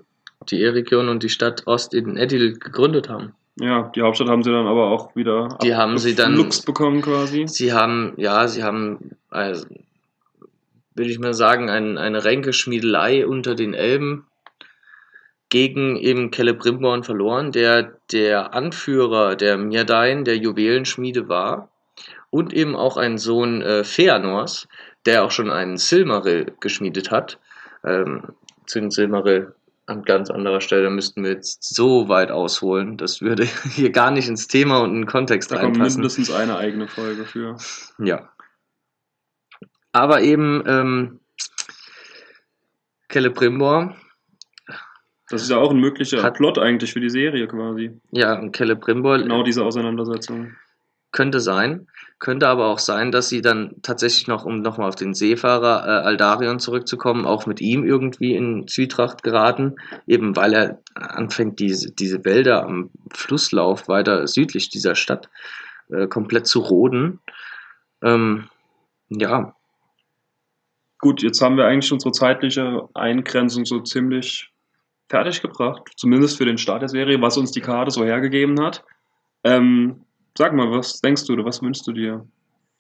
die 0.52 0.62
E-Region 0.62 1.10
und 1.10 1.24
die 1.24 1.30
Stadt 1.30 1.64
Ost 1.68 1.94
in 1.94 2.18
Edil 2.18 2.58
gegründet 2.58 3.10
haben. 3.10 3.34
Ja, 3.60 3.92
die 3.96 4.02
Hauptstadt 4.02 4.28
haben 4.28 4.44
sie 4.44 4.52
dann 4.52 4.68
aber 4.68 4.90
auch 4.92 5.16
wieder 5.16 5.58
Die 5.64 5.76
haben 5.76 5.98
sie 5.98 6.14
dann- 6.16 6.36
Lux 6.36 6.62
bekommen 6.62 7.02
quasi. 7.02 7.46
Sie 7.48 7.72
haben, 7.74 8.14
ja, 8.18 8.48
sie 8.48 8.64
haben, 8.64 9.12
also, 9.30 9.66
will 10.94 11.10
ich 11.10 11.20
mal 11.20 11.34
sagen, 11.34 11.70
ein, 11.70 11.98
eine 11.98 12.24
Ränkeschmiedelei 12.26 13.26
unter 13.26 13.56
den 13.56 13.74
Elben 13.74 14.26
gegen 15.50 15.96
eben 15.96 16.32
Celebrimborn 16.34 17.04
verloren, 17.04 17.52
der 17.52 17.94
der 18.12 18.54
Anführer 18.54 19.36
der 19.36 19.58
Mirdain, 19.58 20.26
der 20.26 20.38
Juwelenschmiede 20.38 21.30
war 21.30 21.70
und 22.30 22.54
eben 22.54 22.76
auch 22.76 22.98
ein 22.98 23.18
Sohn 23.18 23.62
äh, 23.62 23.84
Feanors, 23.84 24.68
der 25.06 25.24
auch 25.24 25.32
schon 25.32 25.50
einen 25.50 25.78
Silmaril 25.78 26.54
geschmiedet 26.60 27.12
hat. 27.12 27.40
Ähm, 27.84 28.24
zu 28.66 28.80
den 28.80 28.90
Silmaril 28.92 29.54
an 29.88 30.04
ganz 30.04 30.30
anderer 30.32 30.62
Stelle 30.62 30.90
müssten 30.90 31.24
wir 31.24 31.32
jetzt 31.32 31.64
so 31.76 32.08
weit 32.10 32.32
ausholen. 32.32 32.98
Das 32.98 33.22
würde 33.22 33.44
hier 33.72 33.92
gar 33.92 34.12
nicht 34.12 34.28
ins 34.28 34.48
Thema 34.48 34.80
und 34.80 34.90
in 34.92 35.02
den 35.02 35.06
Kontext 35.06 35.52
Da 35.52 35.58
kommt 35.60 35.76
reinpassen. 35.78 36.00
mindestens 36.02 36.32
eine 36.32 36.58
eigene 36.58 36.88
Folge 36.88 37.26
für. 37.26 37.58
Ja. 38.00 38.30
Aber 39.92 40.22
eben 40.22 40.64
ähm, 40.68 41.20
Celebrimbor, 43.12 43.96
Das 45.30 45.42
ist 45.44 45.50
ja 45.50 45.58
auch 45.58 45.72
ein 45.72 45.80
möglicher 45.80 46.22
Hat- 46.24 46.36
Plot 46.36 46.58
eigentlich 46.58 46.94
für 46.94 47.00
die 47.00 47.10
Serie 47.10 47.48
quasi. 47.48 48.00
ja, 48.12 48.38
und 48.40 48.56
Celebrimbor 48.56 49.20
Genau 49.20 49.44
diese 49.44 49.64
Auseinandersetzung. 49.64 50.56
Könnte 51.16 51.40
sein. 51.40 51.88
Könnte 52.20 52.50
aber 52.50 52.68
auch 52.68 52.80
sein, 52.80 53.14
dass 53.14 53.30
sie 53.30 53.42
dann 53.42 53.76
tatsächlich 53.82 54.28
noch, 54.28 54.44
um 54.44 54.62
nochmal 54.62 54.90
auf 54.90 54.96
den 54.96 55.14
Seefahrer 55.14 55.86
äh, 55.86 56.06
Aldarion 56.06 56.60
zurückzukommen, 56.60 57.26
auch 57.26 57.46
mit 57.46 57.62
ihm 57.62 57.86
irgendwie 57.86 58.36
in 58.36 58.68
Zwietracht 58.68 59.24
geraten, 59.24 59.78
eben 60.08 60.36
weil 60.36 60.54
er 60.54 60.82
anfängt, 60.94 61.60
diese, 61.60 61.94
diese 61.94 62.26
Wälder 62.26 62.66
am 62.66 62.90
Flusslauf 63.14 63.88
weiter 63.88 64.28
südlich 64.28 64.68
dieser 64.68 64.96
Stadt 64.96 65.30
äh, 65.90 66.08
komplett 66.08 66.48
zu 66.48 66.60
roden. 66.60 67.22
Ähm, 68.04 68.50
ja. 69.08 69.56
Gut, 71.00 71.24
jetzt 71.24 71.42
haben 71.42 71.56
wir 71.56 71.66
eigentlich 71.66 71.94
unsere 71.94 72.12
zeitliche 72.12 72.90
Eingrenzung 72.94 73.64
so 73.64 73.80
ziemlich 73.80 74.52
fertig 75.08 75.42
gebracht, 75.42 75.84
zumindest 75.96 76.38
für 76.38 76.46
den 76.46 76.58
Start 76.58 76.82
der 76.82 76.90
Serie, 76.90 77.22
was 77.22 77.38
uns 77.38 77.52
die 77.52 77.62
Karte 77.62 77.92
so 77.92 78.04
hergegeben 78.04 78.62
hat. 78.62 78.84
Ähm, 79.46 80.05
sag 80.38 80.54
mal, 80.54 80.72
was 80.72 81.02
denkst 81.02 81.26
du 81.26 81.34
oder 81.34 81.46
was 81.46 81.62
wünschst 81.62 81.88
du 81.88 81.92
dir? 81.92 82.28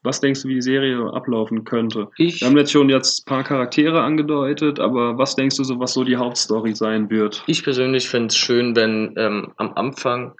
Was 0.03 0.19
denkst 0.19 0.43
du, 0.43 0.50
wie 0.50 0.55
die 0.55 0.62
Serie 0.62 1.12
ablaufen 1.13 1.63
könnte? 1.63 2.09
Ich, 2.17 2.41
Wir 2.41 2.47
haben 2.47 2.57
jetzt 2.57 2.71
schon 2.71 2.89
jetzt 2.89 3.21
ein 3.21 3.25
paar 3.25 3.43
Charaktere 3.43 4.03
angedeutet, 4.03 4.79
aber 4.79 5.17
was 5.17 5.35
denkst 5.35 5.57
du 5.57 5.63
so, 5.63 5.79
was 5.79 5.93
so 5.93 6.03
die 6.03 6.17
Hauptstory 6.17 6.75
sein 6.75 7.09
wird? 7.09 7.43
ich 7.47 7.63
persönlich 7.63 8.07
finde 8.07 8.27
es 8.27 8.38
schön, 8.38 8.75
wenn 8.75 9.15
ähm, 9.17 9.53
am 9.57 9.74
Anfang 9.74 10.35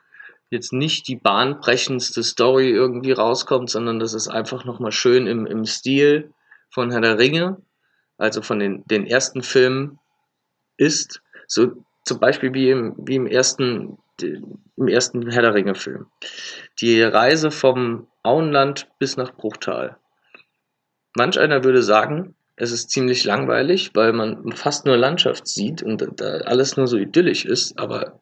jetzt 0.52 0.72
nicht 0.72 1.08
die 1.08 1.16
bahnbrechendste 1.16 2.24
Story 2.24 2.70
irgendwie 2.70 3.12
rauskommt, 3.12 3.72
sondern 3.72 4.00
dass 4.00 4.14
es 4.14 4.28
einfach 4.28 4.66
nochmal 4.66 4.92
schön 4.92 5.26
im, 5.26 5.48
im 5.48 5.66
Stil 5.66 6.32
von 6.70 6.92
Herr 6.92 7.02
der 7.02 7.18
Ringe, 7.18 7.58
also 8.18 8.42
von 8.42 8.60
den, 8.60 8.84
den 8.86 9.08
ersten 9.08 9.42
Filmen 9.42 10.00
ist. 10.78 11.22
So 11.48 11.72
zum 12.04 12.20
Beispiel 12.20 12.54
wie 12.54 12.70
im, 12.70 12.94
wie 12.98 13.16
im 13.16 13.26
ersten, 13.26 13.98
im 14.24 14.88
ersten 14.88 15.30
Herr 15.30 15.42
der 15.42 15.54
Ringe-Film. 15.54 16.08
Die 16.82 17.02
Reise 17.02 17.52
vom 17.52 18.08
Auenland 18.24 18.90
bis 19.00 19.18
nach 19.18 19.36
Bruchtal. 19.36 19.98
Manch 21.16 21.40
einer 21.40 21.64
würde 21.64 21.82
sagen, 21.82 22.36
es 22.58 22.72
ist 22.72 22.90
ziemlich 22.90 23.24
langweilig, 23.26 23.92
weil 23.94 24.14
man 24.14 24.54
fast 24.54 24.86
nur 24.86 24.98
Landschaft 24.98 25.48
sieht 25.48 25.84
und 25.84 26.06
da 26.18 26.38
alles 26.46 26.78
nur 26.78 26.88
so 26.88 26.98
idyllisch 26.98 27.46
ist, 27.46 27.78
aber 27.78 28.22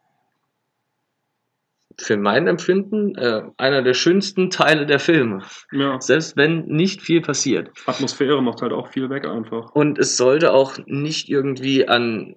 für 2.00 2.18
mein 2.18 2.48
Empfinden 2.48 3.16
äh, 3.16 3.44
einer 3.58 3.84
der 3.84 3.94
schönsten 3.94 4.50
Teile 4.50 4.86
der 4.86 5.00
Filme. 5.00 5.44
Ja, 5.72 6.00
Selbst 6.02 6.36
wenn 6.38 6.66
nicht 6.66 7.02
viel 7.02 7.22
passiert. 7.22 7.70
Atmosphäre 7.86 8.42
macht 8.42 8.62
halt 8.62 8.74
auch 8.74 8.88
viel 8.88 9.10
weg 9.10 9.26
einfach. 9.26 9.72
Und 9.74 10.00
es 10.00 10.18
sollte 10.18 10.54
auch 10.54 10.78
nicht 10.86 11.30
irgendwie 11.30 11.88
an 11.88 12.36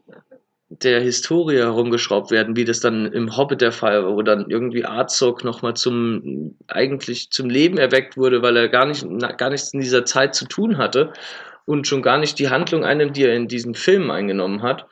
der 0.69 1.01
Historie 1.01 1.59
herumgeschraubt 1.59 2.31
werden, 2.31 2.57
wie 2.57 2.65
das 2.65 2.81
dann 2.81 3.07
im 3.13 3.37
Hobbit 3.37 3.61
der 3.61 3.73
Fall 3.73 4.05
war, 4.05 4.17
wo 4.17 4.23
dann 4.23 4.47
irgendwie 4.49 4.85
Arzog 4.85 5.45
nochmal 5.45 5.75
zum, 5.75 6.57
eigentlich 6.67 7.31
zum 7.31 7.49
Leben 7.49 7.79
erweckt 7.79 8.17
wurde, 8.17 8.43
weil 8.43 8.57
er 8.57 8.69
gar, 8.69 8.87
nicht, 8.87 9.07
gar 9.39 9.51
nichts 9.51 9.73
in 9.73 9.81
dieser 9.81 10.05
Zeit 10.05 10.35
zu 10.35 10.47
tun 10.47 10.77
hatte 10.77 11.13
und 11.67 11.87
schon 11.87 12.03
gar 12.03 12.19
nicht 12.19 12.39
die 12.39 12.49
Handlung 12.49 12.85
einnimmt, 12.85 13.17
die 13.17 13.25
er 13.25 13.35
in 13.35 13.47
diesen 13.47 13.75
Filmen 13.75 14.11
eingenommen 14.11 14.63
hat. 14.63 14.87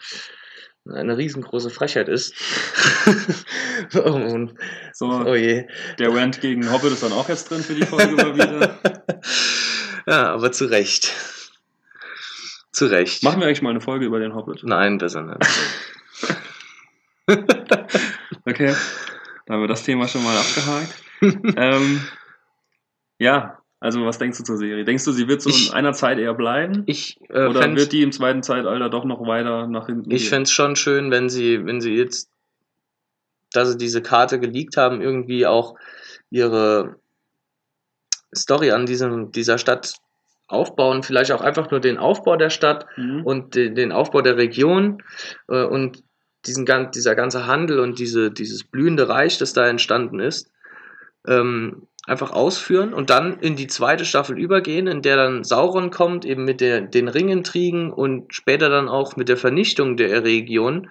Eine 0.89 1.17
riesengroße 1.17 1.71
Frechheit 1.71 2.09
ist. 2.09 2.35
oh, 4.05 4.19
Mann. 4.19 4.59
So, 4.93 5.07
oh 5.07 5.35
je. 5.35 5.67
der 5.99 6.15
Rant 6.15 6.43
gegen 6.43 6.71
Hobbit 6.71 6.93
ist 6.93 7.03
dann 7.03 7.13
auch 7.13 7.29
jetzt 7.29 7.51
drin 7.51 7.63
für 7.63 7.75
die 7.75 7.87
Folge 7.87 8.15
mal 8.15 8.35
wieder. 8.35 8.79
ja, 10.07 10.35
aber 10.35 10.53
zu 10.53 10.67
Recht. 10.67 11.11
Zu 12.75 12.87
Recht. 12.87 13.23
Machen 13.23 13.41
wir 13.41 13.47
eigentlich 13.47 13.63
mal 13.63 13.71
eine 13.71 13.81
Folge 13.81 14.05
über 14.05 14.19
den 14.19 14.35
Hobbit. 14.35 14.63
Nein, 14.65 14.99
besser 14.99 15.23
nicht. 15.23 15.39
Okay, 18.47 18.75
da 19.47 19.55
haben 19.55 19.63
wir 19.63 19.69
das 19.69 19.85
Thema 19.85 20.07
schon 20.07 20.23
mal 20.23 20.37
abgehakt. 20.37 21.03
ähm, 21.57 22.03
ja, 23.19 23.59
also 23.81 24.05
was 24.05 24.19
denkst 24.19 24.37
du 24.39 24.45
zur 24.45 24.59
Serie? 24.59 24.85
Denkst 24.85 25.05
du, 25.05 25.13
sie 25.13 25.29
wird 25.29 25.41
so 25.41 25.49
Ich- 25.49 25.69
in 25.69 25.75
einer 25.75 25.95
Zeit 25.95 26.19
eher 26.19 26.35
bleiben? 26.35 26.83
Ich 26.85 27.19
äh, 27.31 27.47
Oder 27.47 27.63
fänd's- 27.63 27.81
wird 27.81 27.93
die 27.93 28.03
im 28.03 28.13
zweiten 28.13 28.43
Zeitalter 28.43 28.91
doch 28.91 29.07
noch 29.07 29.27
weiter 29.27 29.67
nach 29.67 29.87
hinten 29.87 30.11
Ich 30.11 30.29
fände 30.29 30.43
es 30.43 30.51
schon 30.53 30.77
schön, 30.77 31.11
wenn 31.11 31.31
sie, 31.31 31.65
wenn 31.65 31.81
sie 31.81 31.95
jetzt, 31.95 32.29
da 33.53 33.65
sie 33.65 33.79
diese 33.79 34.03
Karte 34.03 34.39
geleakt 34.39 34.77
haben, 34.77 35.01
irgendwie 35.01 35.47
auch 35.47 35.77
ihre 36.29 36.97
Story 38.37 38.73
an 38.73 38.85
diesem, 38.85 39.33
dieser 39.33 39.57
Stadt 39.57 39.95
aufbauen. 40.47 41.03
Vielleicht 41.03 41.33
auch 41.33 41.41
einfach 41.41 41.71
nur 41.71 41.81
den 41.81 41.99
Aufbau 41.99 42.37
der 42.37 42.51
Stadt 42.51 42.87
Mhm. 42.97 43.23
und 43.25 43.55
den, 43.55 43.75
den 43.75 43.93
Aufbau 43.93 44.21
der 44.21 44.37
Region 44.37 45.03
äh, 45.49 45.65
und 45.65 46.03
diesen, 46.47 46.67
dieser 46.95 47.15
ganze 47.15 47.47
Handel 47.47 47.81
und 47.81 47.99
diese, 47.99 48.31
dieses 48.31 48.65
blühende 48.65 49.09
Reich, 49.09 49.39
das 49.39 49.55
da 49.55 49.67
entstanden 49.67 50.21
ist, 50.21 50.51
ähm, 51.27 51.87
einfach 52.07 52.33
ausführen 52.33 52.93
und 52.93 53.09
dann 53.09 53.39
in 53.41 53.57
die 53.57 53.67
zweite 53.67 54.05
Staffel 54.05 54.39
übergehen, 54.39 54.87
in 54.87 55.01
der 55.01 55.17
dann 55.17 55.43
Sauron 55.43 55.91
kommt, 55.91 56.27
eben 56.27 56.45
mit 56.45 56.61
der, 56.61 56.83
den 56.83 57.09
Ringintrigen 57.09 57.91
und 57.91 58.35
später 58.35 58.69
dann 58.69 58.89
auch 58.89 59.17
mit 59.17 59.31
der 59.31 59.39
Vernichtung 59.39 59.97
der 59.97 60.23
Region, 60.23 60.91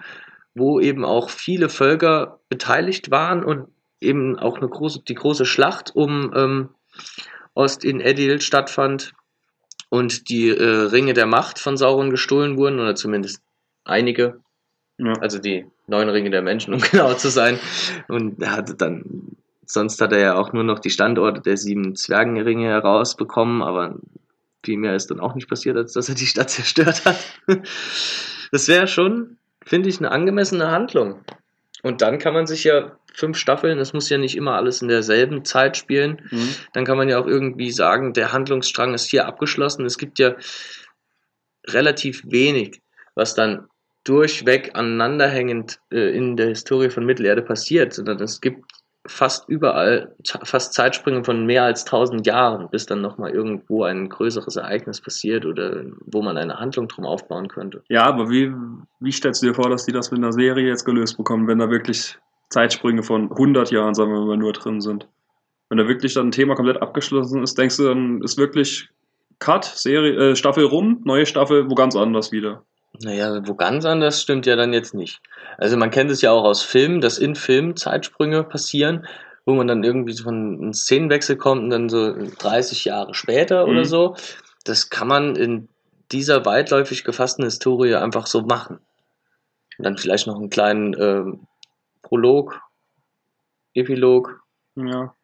wo 0.54 0.80
eben 0.80 1.04
auch 1.04 1.30
viele 1.30 1.68
Völker 1.68 2.40
beteiligt 2.48 3.12
waren 3.12 3.44
und 3.44 3.68
eben 4.00 4.36
auch 4.38 4.56
eine 4.58 4.68
große, 4.68 5.02
die 5.06 5.14
große 5.14 5.46
Schlacht 5.46 5.94
um 5.94 6.32
ähm, 6.34 6.68
Ost 7.54 7.84
in 7.84 8.00
Edil 8.00 8.40
stattfand 8.40 9.12
und 9.94 10.28
die 10.28 10.48
äh, 10.48 10.64
Ringe 10.64 11.14
der 11.14 11.26
Macht 11.26 11.60
von 11.60 11.76
Sauron 11.76 12.10
gestohlen 12.10 12.56
wurden, 12.56 12.80
oder 12.80 12.96
zumindest 12.96 13.40
einige, 13.84 14.40
Ja. 14.98 15.12
also 15.20 15.38
die 15.38 15.66
neun 15.86 16.08
Ringe 16.08 16.30
der 16.30 16.42
Menschen, 16.42 16.74
um 16.74 16.80
genau 16.90 17.14
zu 17.14 17.28
sein. 17.28 17.60
Und 18.08 18.42
er 18.42 18.56
hatte 18.56 18.74
dann, 18.74 19.04
sonst 19.66 20.00
hat 20.00 20.10
er 20.10 20.18
ja 20.18 20.34
auch 20.34 20.52
nur 20.52 20.64
noch 20.64 20.80
die 20.80 20.90
Standorte 20.90 21.42
der 21.42 21.56
sieben 21.56 21.94
Zwergenringe 21.94 22.66
herausbekommen, 22.66 23.62
aber 23.62 23.94
viel 24.64 24.78
mehr 24.78 24.96
ist 24.96 25.12
dann 25.12 25.20
auch 25.20 25.36
nicht 25.36 25.48
passiert, 25.48 25.76
als 25.76 25.92
dass 25.92 26.08
er 26.08 26.16
die 26.16 26.26
Stadt 26.26 26.50
zerstört 26.56 27.04
hat. 27.04 27.18
Das 28.50 28.66
wäre 28.66 28.88
schon, 28.88 29.36
finde 29.64 29.90
ich, 29.90 29.98
eine 29.98 30.10
angemessene 30.10 30.72
Handlung. 30.72 31.20
Und 31.84 32.02
dann 32.02 32.18
kann 32.18 32.34
man 32.34 32.48
sich 32.48 32.64
ja 32.64 32.98
fünf 33.14 33.38
Staffeln, 33.38 33.78
das 33.78 33.92
muss 33.92 34.10
ja 34.10 34.18
nicht 34.18 34.36
immer 34.36 34.54
alles 34.56 34.82
in 34.82 34.88
derselben 34.88 35.44
Zeit 35.44 35.76
spielen, 35.76 36.20
Mhm. 36.30 36.48
dann 36.72 36.84
kann 36.84 36.96
man 36.98 37.08
ja 37.08 37.18
auch 37.18 37.26
irgendwie 37.26 37.70
sagen, 37.70 38.12
der 38.12 38.32
Handlungsstrang 38.32 38.92
ist 38.92 39.06
hier 39.06 39.26
abgeschlossen. 39.26 39.86
Es 39.86 39.98
gibt 39.98 40.18
ja 40.18 40.34
relativ 41.68 42.22
wenig, 42.26 42.80
was 43.14 43.34
dann 43.34 43.66
durchweg 44.04 44.72
aneinanderhängend 44.74 45.80
äh, 45.90 46.14
in 46.14 46.36
der 46.36 46.48
Historie 46.48 46.90
von 46.90 47.06
Mittelerde 47.06 47.42
passiert, 47.42 47.94
sondern 47.94 48.20
es 48.20 48.40
gibt 48.40 48.64
fast 49.06 49.48
überall 49.48 50.14
fast 50.24 50.72
Zeitsprünge 50.72 51.24
von 51.24 51.44
mehr 51.44 51.64
als 51.64 51.84
1000 51.84 52.26
Jahren, 52.26 52.70
bis 52.70 52.86
dann 52.86 53.02
nochmal 53.02 53.32
irgendwo 53.32 53.84
ein 53.84 54.08
größeres 54.08 54.56
Ereignis 54.56 55.00
passiert 55.00 55.44
oder 55.44 55.84
wo 56.06 56.22
man 56.22 56.38
eine 56.38 56.58
Handlung 56.58 56.88
drum 56.88 57.04
aufbauen 57.04 57.48
könnte. 57.48 57.82
Ja, 57.88 58.04
aber 58.04 58.30
wie, 58.30 58.50
wie 59.00 59.12
stellst 59.12 59.42
du 59.42 59.48
dir 59.48 59.54
vor, 59.54 59.68
dass 59.68 59.84
die 59.84 59.92
das 59.92 60.10
mit 60.10 60.18
einer 60.18 60.32
Serie 60.32 60.66
jetzt 60.66 60.84
gelöst 60.86 61.18
bekommen, 61.18 61.46
wenn 61.48 61.58
da 61.58 61.68
wirklich 61.70 62.18
Zeitsprünge 62.54 63.02
von 63.02 63.30
100 63.30 63.70
Jahren, 63.72 63.94
sagen 63.94 64.12
wir 64.12 64.20
mal, 64.20 64.36
nur 64.36 64.52
drin 64.52 64.80
sind? 64.80 65.08
Wenn 65.68 65.78
da 65.78 65.88
wirklich 65.88 66.14
dann 66.14 66.28
ein 66.28 66.30
Thema 66.30 66.54
komplett 66.54 66.80
abgeschlossen 66.80 67.42
ist, 67.42 67.58
denkst 67.58 67.76
du, 67.78 67.84
dann 67.84 68.22
ist 68.22 68.38
wirklich 68.38 68.88
Cut, 69.40 69.64
Serie, 69.64 70.30
äh, 70.30 70.36
Staffel 70.36 70.64
rum, 70.64 71.00
neue 71.04 71.26
Staffel, 71.26 71.68
wo 71.68 71.74
ganz 71.74 71.96
anders 71.96 72.30
wieder. 72.32 72.62
Naja, 73.02 73.40
wo 73.46 73.54
ganz 73.54 73.84
anders 73.84 74.22
stimmt 74.22 74.46
ja 74.46 74.54
dann 74.54 74.72
jetzt 74.72 74.94
nicht. 74.94 75.20
Also 75.58 75.76
man 75.76 75.90
kennt 75.90 76.10
es 76.12 76.22
ja 76.22 76.30
auch 76.30 76.44
aus 76.44 76.62
Filmen, 76.62 77.00
dass 77.00 77.18
in 77.18 77.34
Filmen 77.34 77.74
Zeitsprünge 77.76 78.44
passieren, 78.44 79.06
wo 79.46 79.54
man 79.54 79.66
dann 79.66 79.82
irgendwie 79.82 80.12
so 80.12 80.22
von 80.24 80.34
einem 80.60 80.72
Szenenwechsel 80.72 81.36
kommt 81.36 81.64
und 81.64 81.70
dann 81.70 81.88
so 81.88 82.14
30 82.38 82.84
Jahre 82.84 83.12
später 83.14 83.66
Mhm. 83.66 83.72
oder 83.72 83.84
so. 83.84 84.16
Das 84.64 84.90
kann 84.90 85.08
man 85.08 85.34
in 85.34 85.68
dieser 86.12 86.46
weitläufig 86.46 87.02
gefassten 87.02 87.44
Historie 87.44 87.96
einfach 87.96 88.26
so 88.26 88.42
machen. 88.42 88.78
Und 89.76 89.84
dann 89.84 89.98
vielleicht 89.98 90.28
noch 90.28 90.36
einen 90.36 90.50
kleinen 90.50 90.94
ähm, 90.98 91.40
Prolog, 92.04 92.60
Epilog. 93.74 94.40
Ja. 94.76 95.14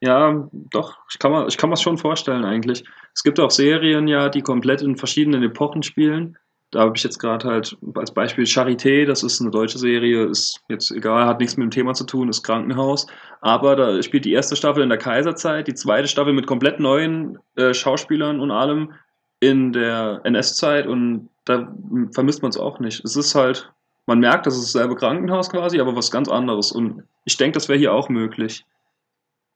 Ja, 0.00 0.48
doch, 0.52 0.98
ich 1.08 1.20
kann 1.20 1.30
mir, 1.30 1.46
ich 1.46 1.56
kann 1.56 1.76
schon 1.76 1.96
vorstellen 1.96 2.44
eigentlich. 2.44 2.82
Es 3.14 3.22
gibt 3.22 3.38
auch 3.38 3.52
Serien 3.52 4.08
ja, 4.08 4.28
die 4.28 4.42
komplett 4.42 4.82
in 4.82 4.96
verschiedenen 4.96 5.44
Epochen 5.44 5.84
spielen. 5.84 6.36
Da 6.72 6.80
habe 6.80 6.96
ich 6.96 7.04
jetzt 7.04 7.18
gerade 7.18 7.46
halt 7.46 7.76
als 7.94 8.12
Beispiel 8.12 8.44
Charité, 8.44 9.06
das 9.06 9.22
ist 9.22 9.40
eine 9.40 9.50
deutsche 9.50 9.78
Serie, 9.78 10.24
ist 10.24 10.60
jetzt 10.68 10.90
egal, 10.90 11.26
hat 11.26 11.38
nichts 11.38 11.56
mit 11.56 11.64
dem 11.66 11.70
Thema 11.70 11.94
zu 11.94 12.04
tun, 12.04 12.28
ist 12.28 12.42
Krankenhaus. 12.42 13.06
Aber 13.42 13.76
da 13.76 14.02
spielt 14.02 14.24
die 14.24 14.32
erste 14.32 14.56
Staffel 14.56 14.82
in 14.82 14.88
der 14.88 14.98
Kaiserzeit, 14.98 15.68
die 15.68 15.74
zweite 15.74 16.08
Staffel 16.08 16.32
mit 16.32 16.48
komplett 16.48 16.80
neuen 16.80 17.38
äh, 17.54 17.72
Schauspielern 17.72 18.40
und 18.40 18.50
allem 18.50 18.94
in 19.38 19.72
der 19.72 20.22
NS-Zeit 20.24 20.86
und 20.86 21.28
da 21.44 21.72
vermisst 22.12 22.42
man 22.42 22.50
es 22.50 22.56
auch 22.56 22.80
nicht. 22.80 23.04
Es 23.04 23.16
ist 23.16 23.34
halt, 23.34 23.72
man 24.06 24.18
merkt, 24.18 24.46
das 24.46 24.56
ist 24.56 24.74
dasselbe 24.74 24.96
Krankenhaus 24.96 25.50
quasi, 25.50 25.80
aber 25.80 25.94
was 25.94 26.10
ganz 26.10 26.28
anderes. 26.28 26.72
Und 26.72 27.04
ich 27.24 27.36
denke, 27.36 27.54
das 27.54 27.68
wäre 27.68 27.78
hier 27.78 27.92
auch 27.92 28.08
möglich. 28.08 28.64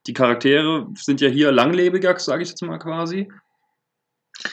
Die 0.07 0.13
Charaktere 0.13 0.87
sind 0.95 1.19
ja 1.19 1.27
hier 1.27 1.51
langlebiger, 1.51 2.17
sage 2.17 2.43
ich 2.43 2.49
jetzt 2.49 2.61
mal 2.61 2.77
quasi. 2.77 3.29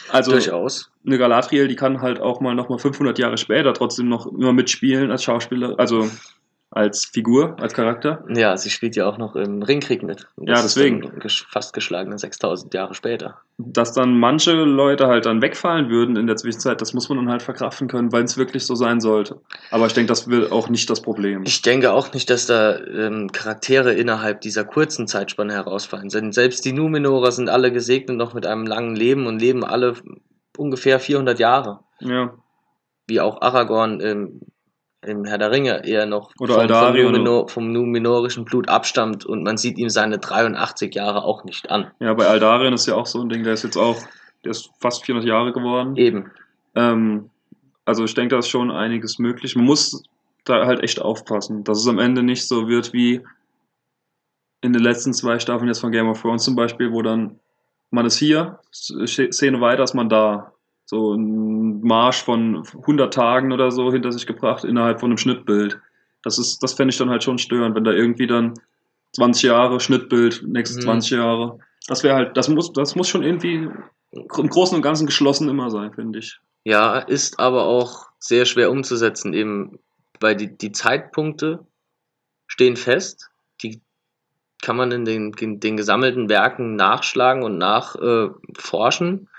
Also 0.08 0.32
Durchaus. 0.32 0.90
eine 1.06 1.18
Galadriel, 1.18 1.68
die 1.68 1.76
kann 1.76 2.00
halt 2.00 2.20
auch 2.20 2.40
mal 2.40 2.54
nochmal 2.54 2.78
500 2.78 3.18
Jahre 3.18 3.36
später 3.36 3.74
trotzdem 3.74 4.08
noch 4.08 4.26
immer 4.26 4.52
mitspielen 4.52 5.10
als 5.10 5.22
Schauspieler, 5.22 5.78
also 5.78 6.10
als 6.74 7.04
Figur, 7.04 7.56
als 7.60 7.72
Charakter. 7.72 8.24
Ja, 8.28 8.56
sie 8.56 8.70
spielt 8.70 8.96
ja 8.96 9.06
auch 9.06 9.16
noch 9.16 9.36
im 9.36 9.62
Ringkrieg 9.62 10.02
mit. 10.02 10.26
Ja, 10.40 10.60
deswegen. 10.60 11.12
Fast 11.50 11.72
geschlagene 11.72 12.18
6000 12.18 12.74
Jahre 12.74 12.94
später. 12.94 13.38
Dass 13.58 13.92
dann 13.92 14.18
manche 14.18 14.52
Leute 14.52 15.06
halt 15.06 15.26
dann 15.26 15.40
wegfallen 15.40 15.88
würden 15.88 16.16
in 16.16 16.26
der 16.26 16.36
Zwischenzeit, 16.36 16.80
das 16.80 16.92
muss 16.92 17.08
man 17.08 17.18
dann 17.18 17.30
halt 17.30 17.42
verkraften 17.42 17.86
können, 17.86 18.10
weil 18.12 18.24
es 18.24 18.36
wirklich 18.36 18.66
so 18.66 18.74
sein 18.74 19.00
sollte. 19.00 19.40
Aber 19.70 19.86
ich 19.86 19.92
denke, 19.92 20.08
das 20.08 20.28
wird 20.28 20.50
auch 20.50 20.68
nicht 20.68 20.90
das 20.90 21.00
Problem. 21.00 21.44
Ich 21.44 21.62
denke 21.62 21.92
auch 21.92 22.12
nicht, 22.12 22.28
dass 22.28 22.46
da 22.46 22.76
ähm, 22.78 23.30
Charaktere 23.30 23.94
innerhalb 23.94 24.40
dieser 24.40 24.64
kurzen 24.64 25.06
Zeitspanne 25.06 25.52
herausfallen. 25.52 26.08
Denn 26.08 26.32
selbst 26.32 26.64
die 26.64 26.72
Numenorer 26.72 27.30
sind 27.30 27.48
alle 27.48 27.72
gesegnet 27.72 28.16
noch 28.16 28.34
mit 28.34 28.46
einem 28.46 28.66
langen 28.66 28.96
Leben 28.96 29.26
und 29.26 29.38
leben 29.38 29.64
alle 29.64 29.94
ungefähr 30.56 30.98
400 30.98 31.38
Jahre. 31.38 31.80
Ja. 32.00 32.34
Wie 33.06 33.20
auch 33.20 33.42
Aragorn 33.42 34.00
im, 34.00 34.40
im 35.06 35.24
Herr 35.24 35.38
der 35.38 35.50
Ringe 35.50 35.84
eher 35.84 36.06
noch 36.06 36.32
Oder 36.38 36.54
vom, 36.54 36.62
vom, 36.62 36.76
Aldarion. 36.76 37.12
Numenor, 37.12 37.48
vom 37.48 37.72
numenorischen 37.72 38.44
Blut 38.44 38.68
abstammt 38.68 39.24
und 39.24 39.42
man 39.42 39.56
sieht 39.56 39.78
ihm 39.78 39.88
seine 39.88 40.18
83 40.18 40.94
Jahre 40.94 41.24
auch 41.24 41.44
nicht 41.44 41.70
an. 41.70 41.90
Ja, 42.00 42.14
bei 42.14 42.26
Aldarion 42.26 42.72
ist 42.72 42.86
ja 42.86 42.94
auch 42.94 43.06
so 43.06 43.20
ein 43.20 43.28
Ding, 43.28 43.44
der 43.44 43.54
ist 43.54 43.64
jetzt 43.64 43.76
auch, 43.76 43.96
der 44.44 44.52
ist 44.52 44.70
fast 44.80 45.04
400 45.04 45.28
Jahre 45.28 45.52
geworden. 45.52 45.96
Eben. 45.96 46.30
Ähm, 46.74 47.30
also 47.84 48.04
ich 48.04 48.14
denke, 48.14 48.34
da 48.34 48.38
ist 48.38 48.48
schon 48.48 48.70
einiges 48.70 49.18
möglich. 49.18 49.56
Man 49.56 49.66
muss 49.66 50.02
da 50.44 50.66
halt 50.66 50.82
echt 50.82 51.00
aufpassen, 51.00 51.64
dass 51.64 51.78
es 51.78 51.88
am 51.88 51.98
Ende 51.98 52.22
nicht 52.22 52.46
so 52.46 52.68
wird 52.68 52.92
wie 52.92 53.22
in 54.60 54.72
den 54.72 54.82
letzten 54.82 55.12
zwei 55.12 55.38
Staffeln 55.38 55.68
jetzt 55.68 55.80
von 55.80 55.92
Game 55.92 56.08
of 56.08 56.20
Thrones 56.20 56.44
zum 56.44 56.56
Beispiel, 56.56 56.90
wo 56.90 57.02
dann 57.02 57.38
man 57.90 58.06
ist 58.06 58.16
hier, 58.16 58.58
Szene 58.72 59.60
weiter 59.60 59.84
ist 59.84 59.94
man 59.94 60.08
da. 60.08 60.53
So 60.94 61.14
ein 61.14 61.80
Marsch 61.80 62.22
von 62.22 62.64
100 62.72 63.12
Tagen 63.12 63.50
oder 63.52 63.72
so 63.72 63.90
hinter 63.90 64.12
sich 64.12 64.26
gebracht 64.26 64.62
innerhalb 64.62 65.00
von 65.00 65.10
einem 65.10 65.18
Schnittbild. 65.18 65.80
Das 66.22 66.38
ist, 66.38 66.62
das 66.62 66.74
fände 66.74 66.92
ich 66.92 66.98
dann 66.98 67.10
halt 67.10 67.24
schon 67.24 67.38
störend, 67.38 67.74
wenn 67.74 67.82
da 67.82 67.90
irgendwie 67.90 68.28
dann 68.28 68.54
20 69.14 69.42
Jahre 69.42 69.80
Schnittbild, 69.80 70.44
nächste 70.46 70.78
Mhm. 70.78 70.82
20 70.84 71.10
Jahre. 71.10 71.58
Das 71.88 72.04
wäre 72.04 72.14
halt, 72.14 72.36
das 72.36 72.48
muss, 72.48 72.72
das 72.72 72.94
muss 72.94 73.08
schon 73.08 73.24
irgendwie 73.24 73.68
im 74.12 74.48
Großen 74.48 74.76
und 74.76 74.82
Ganzen 74.82 75.06
geschlossen 75.06 75.48
immer 75.48 75.68
sein, 75.68 75.92
finde 75.92 76.20
ich. 76.20 76.38
Ja, 76.62 76.98
ist 76.98 77.40
aber 77.40 77.64
auch 77.64 78.06
sehr 78.20 78.44
schwer 78.44 78.70
umzusetzen, 78.70 79.34
eben 79.34 79.80
weil 80.20 80.36
die, 80.36 80.56
die 80.56 80.70
Zeitpunkte 80.70 81.66
stehen 82.46 82.76
fest, 82.76 83.30
die 83.64 83.80
kann 84.62 84.76
man 84.76 84.92
in 84.92 85.04
den, 85.04 85.32
in 85.34 85.58
den 85.58 85.76
gesammelten 85.76 86.28
Werken 86.28 86.76
nachschlagen 86.76 87.42
und 87.42 87.58
nachforschen. 87.58 89.22
Äh. 89.22 89.33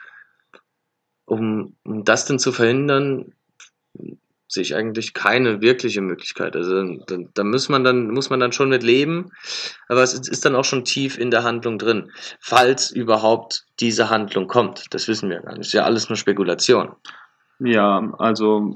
Um, 1.25 1.75
um 1.83 2.03
das 2.03 2.25
denn 2.25 2.39
zu 2.39 2.51
verhindern, 2.51 3.33
sehe 4.47 4.63
ich 4.63 4.75
eigentlich 4.75 5.13
keine 5.13 5.61
wirkliche 5.61 6.01
Möglichkeit. 6.01 6.55
Also 6.55 6.97
da, 7.07 7.17
da 7.33 7.43
muss 7.43 7.69
man 7.69 7.83
dann 7.83 8.09
muss 8.09 8.29
man 8.29 8.39
dann 8.39 8.51
schon 8.51 8.69
mit 8.69 8.83
leben, 8.83 9.31
aber 9.87 10.03
es 10.03 10.13
ist, 10.13 10.45
dann 10.45 10.55
auch 10.55 10.65
schon 10.65 10.85
tief 10.85 11.17
in 11.17 11.31
der 11.31 11.43
Handlung 11.43 11.77
drin, 11.77 12.11
falls 12.39 12.91
überhaupt 12.91 13.65
diese 13.79 14.09
Handlung 14.09 14.47
kommt. 14.47 14.85
Das 14.91 15.07
wissen 15.07 15.29
wir 15.29 15.41
gar 15.41 15.53
nicht. 15.53 15.67
Ist 15.67 15.73
ja 15.73 15.83
alles 15.83 16.09
nur 16.09 16.15
Spekulation. 16.15 16.95
Ja, 17.59 18.13
also 18.19 18.75